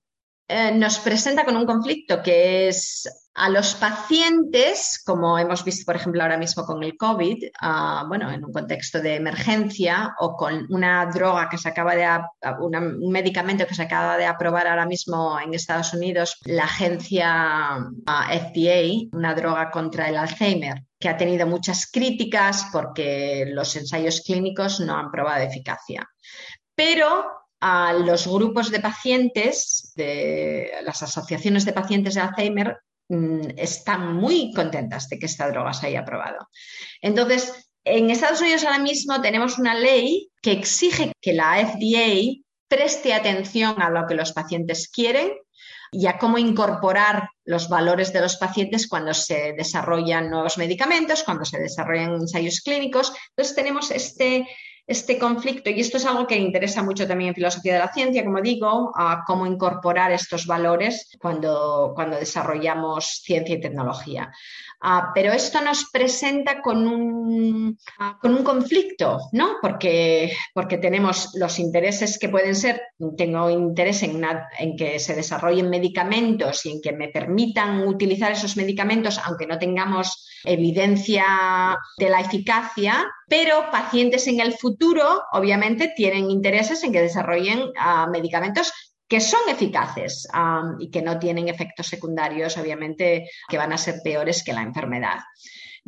eh, 0.49 0.73
nos 0.73 0.99
presenta 0.99 1.45
con 1.45 1.57
un 1.57 1.67
conflicto 1.67 2.23
que 2.23 2.69
es 2.69 3.07
a 3.39 3.49
los 3.51 3.75
pacientes, 3.75 5.01
como 5.05 5.39
hemos 5.39 5.63
visto, 5.63 5.85
por 5.87 5.95
ejemplo, 5.95 6.23
ahora 6.23 6.37
mismo 6.37 6.65
con 6.65 6.83
el 6.83 6.97
COVID, 6.97 7.45
ah, 7.61 8.05
bueno, 8.09 8.31
en 8.33 8.45
un 8.45 8.53
contexto 8.53 9.01
de 9.01 9.15
emergencia 9.15 10.15
o 10.19 10.37
con 10.37 10.67
una 10.71 11.07
droga 11.07 11.49
que 11.49 11.59
se 11.59 11.69
acaba 11.69 11.95
de, 11.95 12.09
un 12.61 13.13
medicamento 13.13 13.67
que 13.67 13.75
se 13.75 13.83
acaba 13.83 14.17
de 14.17 14.27
aprobar 14.27 14.67
ahora 14.67 14.87
mismo 14.87 15.39
en 15.39 15.55
Estados 15.55 15.93
Unidos, 15.95 16.39
la 16.47 16.65
agencia 16.65 17.75
ah, 18.07 18.29
FDA, 18.33 19.09
una 19.13 19.35
droga 19.35 19.71
contra 19.71 20.09
el 20.09 20.17
Alzheimer, 20.17 20.83
que 20.99 21.09
ha 21.09 21.17
tenido 21.17 21.47
muchas 21.47 21.91
críticas 21.93 22.67
porque 22.73 23.45
los 23.49 23.77
ensayos 23.77 24.23
clínicos 24.23 24.81
no 24.81 24.97
han 24.97 25.13
probado 25.13 25.45
eficacia. 25.45 26.09
Pero 26.75 27.39
a 27.61 27.93
los 27.93 28.27
grupos 28.27 28.71
de 28.71 28.81
pacientes, 28.81 29.93
de 29.97 30.71
las 30.83 31.03
asociaciones 31.03 31.65
de 31.65 31.73
pacientes 31.73 32.15
de 32.15 32.21
Alzheimer, 32.21 32.79
mm, 33.09 33.51
están 33.57 34.15
muy 34.15 34.53
contentas 34.53 35.09
de 35.09 35.19
que 35.19 35.27
esta 35.27 35.51
droga 35.51 35.73
se 35.73 35.89
haya 35.89 36.01
aprobado. 36.01 36.49
Entonces, 37.01 37.71
en 37.85 38.11
Estados 38.11 38.41
Unidos 38.41 38.65
ahora 38.65 38.79
mismo 38.79 39.21
tenemos 39.21 39.59
una 39.59 39.75
ley 39.75 40.31
que 40.43 40.53
exige 40.53 41.13
que 41.21 41.33
la 41.33 41.59
FDA 41.59 42.43
preste 42.69 43.15
atención 43.15 43.81
a 43.81 43.91
lo 43.91 44.07
que 44.07 44.15
los 44.15 44.33
pacientes 44.33 44.89
quieren 44.89 45.33
y 45.91 46.07
a 46.07 46.19
cómo 46.19 46.39
incorporar 46.39 47.31
los 47.45 47.69
valores 47.69 48.13
de 48.13 48.21
los 48.21 48.37
pacientes 48.37 48.89
cuando 48.89 49.15
se 49.15 49.55
desarrollan 49.55 50.31
nuevos 50.31 50.59
medicamentos, 50.59 51.23
cuando 51.23 51.47
se 51.47 51.59
desarrollan 51.59 52.15
ensayos 52.15 52.61
clínicos. 52.61 53.13
Entonces 53.31 53.57
tenemos 53.57 53.91
este, 53.91 54.47
este 54.89 55.19
conflicto, 55.19 55.69
y 55.69 55.81
esto 55.81 55.99
es 55.99 56.07
algo 56.07 56.27
que 56.27 56.37
interesa 56.37 56.83
mucho 56.83 57.07
también 57.07 57.29
en 57.29 57.35
filosofía 57.35 57.75
de 57.75 57.79
la 57.81 57.93
ciencia, 57.93 58.25
como 58.25 58.41
digo, 58.41 58.91
a 58.97 59.23
cómo 59.27 59.47
incorporar 59.47 60.13
estos 60.13 60.47
valores 60.47 61.11
cuando, 61.21 61.93
cuando 61.95 62.17
desarrollamos 62.17 63.21
ciencia 63.23 63.57
y 63.57 63.61
tecnología. 63.61 64.33
Ah, 64.81 65.11
pero 65.13 65.33
esto 65.33 65.61
nos 65.61 65.91
presenta 65.91 66.63
con 66.63 66.87
un, 66.87 67.77
ah, 67.99 68.17
con 68.19 68.33
un 68.33 68.43
conflicto, 68.43 69.19
¿no? 69.33 69.57
Porque, 69.61 70.33
porque 70.55 70.79
tenemos 70.79 71.35
los 71.35 71.59
intereses 71.59 72.19
que 72.19 72.31
pueden 72.31 72.55
ser, 72.55 72.81
tengo 73.17 73.51
interés 73.51 74.05
en, 74.05 74.25
en 74.59 74.77
que 74.77 74.99
se 75.01 75.15
desarrollen 75.15 75.69
medicamentos 75.69 76.65
y 76.65 76.71
en 76.71 76.81
que 76.81 76.93
me 76.93 77.09
permitan 77.09 77.87
utilizar 77.87 78.33
esos 78.33 78.57
medicamentos, 78.57 79.21
aunque 79.23 79.47
no 79.47 79.59
tengamos 79.59 80.27
evidencia 80.45 81.77
de 81.99 82.09
la 82.09 82.21
eficacia, 82.21 83.05
pero 83.29 83.71
pacientes 83.71 84.27
en 84.29 84.41
el 84.41 84.53
futuro, 84.53 84.78
obviamente, 85.33 85.93
tienen 85.97 86.31
intereses 86.31 86.83
en 86.85 86.93
que 86.93 87.03
desarrollen 87.03 87.71
ah, 87.79 88.07
medicamentos 88.11 88.73
que 89.09 89.21
son 89.21 89.41
eficaces 89.49 90.29
y 90.79 90.91
que 90.91 91.01
no 91.01 91.19
tienen 91.19 91.49
efectos 91.49 91.87
secundarios, 91.87 92.59
obviamente, 92.59 93.29
que 93.49 93.57
van 93.57 93.73
a 93.73 93.79
ser 93.79 94.01
peores 94.05 94.45
que 94.45 94.53
la 94.53 94.63
enfermedad. 94.63 95.21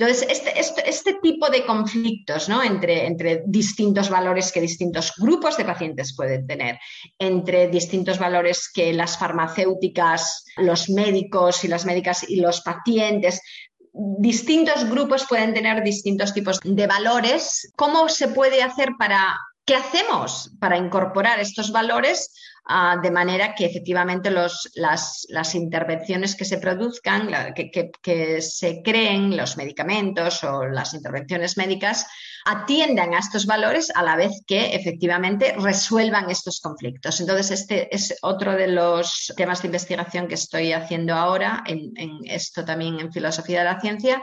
Entonces, 0.01 0.27
este, 0.31 0.59
este, 0.59 0.89
este 0.89 1.15
tipo 1.23 1.51
de 1.51 1.67
conflictos 1.67 2.49
¿no? 2.49 2.63
entre, 2.63 3.07
entre, 3.07 3.43
distintos 3.47 4.09
valores 4.09 4.51
que 4.51 4.63
distintos 4.63 5.13
grupos 5.19 5.59
de 5.59 5.67
pacientes 5.67 6.15
pueden 6.17 6.47
tener, 6.47 6.79
entre 7.19 7.69
distintos 7.69 8.19
valores 8.19 8.71
que 8.73 8.95
las 8.95 9.19
farmacéuticas, 9.19 10.47
los 10.57 10.89
médicos 10.89 11.65
y 11.65 11.69
las 11.69 11.85
médicas 11.85 12.25
y 12.27 12.37
los 12.37 12.63
pacientes 12.63 13.43
distintos 13.93 14.89
grupos 14.89 15.27
pueden 15.29 15.55
tener 15.55 15.83
distintos 15.83 16.33
tipos 16.33 16.61
de 16.63 16.87
valores. 16.87 17.73
¿Cómo 17.77 18.09
se 18.09 18.29
puede 18.29 18.63
hacer 18.63 18.91
para 18.99 19.37
¿Qué 19.71 19.77
hacemos 19.77 20.51
para 20.59 20.77
incorporar 20.77 21.39
estos 21.39 21.71
valores 21.71 22.35
ah, 22.67 22.97
de 23.01 23.13
manera 23.13 23.55
que 23.55 23.67
efectivamente 23.67 24.29
los, 24.29 24.69
las, 24.75 25.55
intervenciones 25.55 26.35
que 26.35 26.45
se 26.45 26.59
produzcan, 26.59 27.31
que, 27.55 28.43
se 28.43 28.83
creen 28.83 29.37
los 29.37 29.57
medicamentos 29.57 30.43
o 30.43 30.67
las 30.67 30.93
intervenciones 30.95 31.57
médicas, 31.57 32.05
atiendan 32.45 33.15
a 33.15 33.19
estos 33.19 33.47
valores 33.47 33.91
a 33.95 34.03
la 34.03 34.17
vez 34.17 34.43
que 34.47 34.75
efectivamente 34.75 35.55
resuelvan 35.59 36.31
estos 36.31 36.61
conflictos. 36.61 37.21
Entonces, 37.21 37.51
este 37.51 37.95
es 37.95 38.17
otro 38.23 38.53
de 38.53 38.69
los 38.69 39.33
temas 39.37 39.63
de 39.63 39.69
investigación 39.69 40.29
que 40.29 40.35
estoy 40.35 40.73
haciendo 40.73 41.15
ahora, 41.15 41.63
en, 41.67 41.93
esto 42.25 42.65
también 42.65 43.01
en 43.01 43.13
filosofía 43.13 43.61
de 43.61 43.65
la 43.65 43.81
ciencia. 43.81 44.23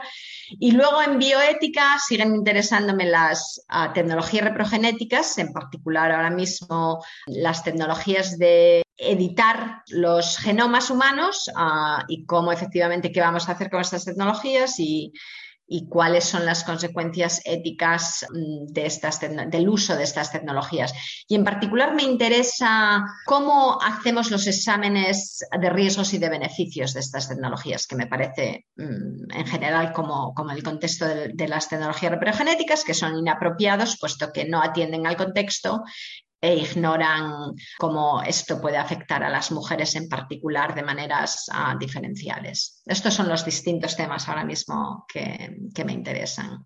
Y 0.50 0.72
luego 0.72 1.02
en 1.02 1.18
bioética 1.18 1.98
siguen 1.98 2.34
interesándome 2.34 3.04
las 3.04 3.62
ah, 3.68 3.92
tecnologías 3.92 4.44
reprogenéticas, 4.44 5.36
en 5.38 5.52
particular 5.52 6.10
ahora 6.10 6.30
mismo 6.30 7.04
las 7.26 7.62
tecnologías 7.62 8.38
de 8.38 8.82
editar 8.96 9.82
los 9.88 10.38
genomas 10.38 10.90
humanos 10.90 11.50
ah, 11.54 12.04
y 12.08 12.24
cómo 12.24 12.50
efectivamente 12.50 13.12
qué 13.12 13.20
vamos 13.20 13.48
a 13.48 13.52
hacer 13.52 13.70
con 13.70 13.80
estas 13.80 14.04
tecnologías 14.04 14.78
y, 14.80 15.12
y 15.68 15.86
cuáles 15.86 16.24
son 16.24 16.46
las 16.46 16.64
consecuencias 16.64 17.42
éticas 17.44 18.26
mm, 18.30 18.72
de 18.72 18.86
estas, 18.86 19.20
del 19.20 19.68
uso 19.68 19.94
de 19.96 20.04
estas 20.04 20.32
tecnologías. 20.32 20.92
Y 21.28 21.34
en 21.34 21.44
particular 21.44 21.94
me 21.94 22.04
interesa 22.04 23.04
cómo 23.26 23.78
hacemos 23.82 24.30
los 24.30 24.46
exámenes 24.46 25.46
de 25.60 25.70
riesgos 25.70 26.14
y 26.14 26.18
de 26.18 26.30
beneficios 26.30 26.94
de 26.94 27.00
estas 27.00 27.28
tecnologías, 27.28 27.86
que 27.86 27.96
me 27.96 28.06
parece 28.06 28.66
mm, 28.76 29.30
en 29.30 29.46
general 29.46 29.92
como, 29.92 30.32
como 30.34 30.52
el 30.52 30.62
contexto 30.62 31.06
de, 31.06 31.28
de 31.34 31.48
las 31.48 31.68
tecnologías 31.68 32.12
reprogenéticas, 32.12 32.84
que 32.84 32.94
son 32.94 33.16
inapropiados, 33.16 33.98
puesto 34.00 34.32
que 34.32 34.46
no 34.46 34.62
atienden 34.62 35.06
al 35.06 35.16
contexto 35.16 35.82
e 36.40 36.54
ignoran 36.56 37.54
cómo 37.78 38.22
esto 38.22 38.60
puede 38.60 38.76
afectar 38.76 39.22
a 39.22 39.30
las 39.30 39.50
mujeres 39.50 39.94
en 39.96 40.08
particular 40.08 40.74
de 40.74 40.82
maneras 40.82 41.46
ah, 41.52 41.76
diferenciales. 41.78 42.82
Estos 42.86 43.14
son 43.14 43.28
los 43.28 43.44
distintos 43.44 43.96
temas 43.96 44.28
ahora 44.28 44.44
mismo 44.44 45.04
que, 45.08 45.56
me 45.84 45.92
interesan. 45.92 46.64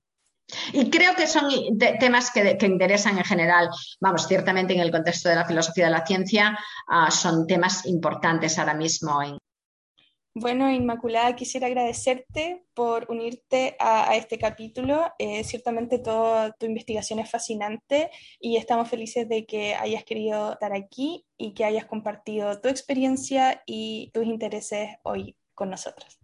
Y 0.73 0.91
creo 0.91 1.15
que 1.15 1.27
son 1.27 1.51
temas 1.99 2.31
que, 2.31 2.59
interesan 2.61 3.17
en 3.17 3.25
general, 3.25 3.71
vamos, 4.01 4.27
ciertamente 4.27 4.75
en 4.75 4.81
el 4.81 4.91
contexto 4.91 5.29
de 5.31 5.37
la 5.37 5.47
filosofía 5.47 5.87
de 5.87 5.93
la 5.93 6.07
ciencia, 6.07 6.59
ah, 6.89 7.11
son 7.11 7.47
temas 7.47 7.87
importantes 7.87 8.59
ahora 8.59 8.75
mismo 8.75 9.23
en, 9.23 9.39
bueno, 10.35 10.71
Inmaculada, 10.71 11.37
quisiera 11.37 11.67
agradecerte 11.67 12.65
por 12.75 13.07
unirte 13.11 13.77
a, 13.79 14.17
este 14.17 14.39
capítulo. 14.39 15.13
Eh, 15.19 15.45
ciertamente 15.45 15.99
toda 15.99 16.53
tu 16.53 16.67
investigación 16.67 17.19
es 17.19 17.31
fascinante 17.31 18.11
y 18.41 18.57
estamos 18.57 18.89
felices 18.89 19.29
de 19.29 19.45
que 19.45 19.75
hayas 19.75 20.05
querido 20.05 20.53
estar 20.53 20.73
aquí 20.73 21.27
y 21.37 21.53
que 21.53 21.65
hayas 21.65 21.85
compartido 21.85 22.61
tu 22.61 22.69
experiencia 22.69 23.63
y 23.67 24.11
tus 24.15 24.25
intereses 24.25 24.97
hoy 25.03 25.37
con 25.55 25.69
nosotros. 25.69 26.22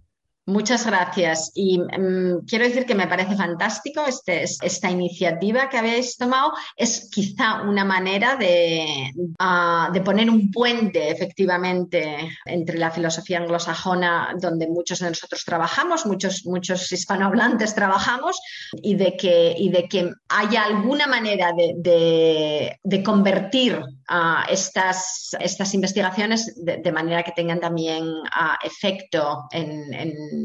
Muchas 0.48 0.86
gracias. 0.86 1.52
Y 1.54 1.78
mm, 1.78 2.46
quiero 2.48 2.64
decir 2.64 2.86
que 2.86 2.94
me 2.94 3.06
parece 3.06 3.36
fantástico 3.36 4.06
este, 4.06 4.44
esta 4.44 4.90
iniciativa 4.90 5.68
que 5.68 5.76
habéis 5.76 6.16
tomado. 6.16 6.54
Es 6.74 7.10
quizá 7.12 7.60
una 7.64 7.84
manera 7.84 8.34
de, 8.36 9.12
ah, 9.38 9.90
de, 9.92 10.00
poner 10.00 10.30
un 10.30 10.50
puente, 10.50 11.10
efectivamente, 11.10 12.30
entre 12.46 12.78
la 12.78 12.90
filosofía 12.90 13.40
anglosajona, 13.40 14.36
donde 14.40 14.68
muchos 14.68 15.00
de 15.00 15.10
nosotros 15.10 15.44
trabajamos, 15.44 16.06
muchos, 16.06 16.46
muchos 16.46 16.90
hispanohablantes 16.92 17.74
trabajamos, 17.74 18.40
y 18.72 18.94
de 18.94 19.18
que, 19.18 19.54
y 19.54 19.68
de 19.68 19.86
que 19.86 20.10
haya 20.30 20.64
alguna 20.64 21.06
manera 21.06 21.52
de, 21.52 22.78
de, 22.82 23.02
convertir 23.02 23.74
uh, 23.76 24.50
estas, 24.50 25.36
estas 25.40 25.74
investigaciones 25.74 26.54
de, 26.56 26.90
manera 26.90 27.22
que 27.22 27.32
tengan 27.32 27.60
también 27.60 28.04
uh, 28.04 28.66
efecto 28.66 29.44
en, 29.52 29.92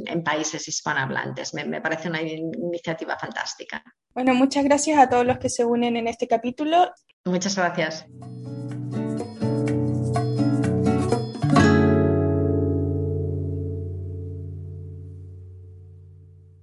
en 0.01 0.07
en, 0.07 0.23
países 0.23 0.67
hispanohablantes. 0.67 1.53
Me, 1.53 1.65
me 1.65 1.81
parece 1.81 2.09
una 2.09 2.21
iniciativa 2.21 3.17
fantástica. 3.17 3.83
Bueno, 4.13 4.33
muchas 4.33 4.63
gracias 4.63 4.99
a 4.99 5.09
todos 5.09 5.25
los 5.25 5.37
que 5.37 5.49
se 5.49 5.65
unen 5.65 5.97
en 5.97 6.07
este 6.07 6.27
capítulo. 6.27 6.91
Muchas 7.25 7.55
gracias. 7.55 8.05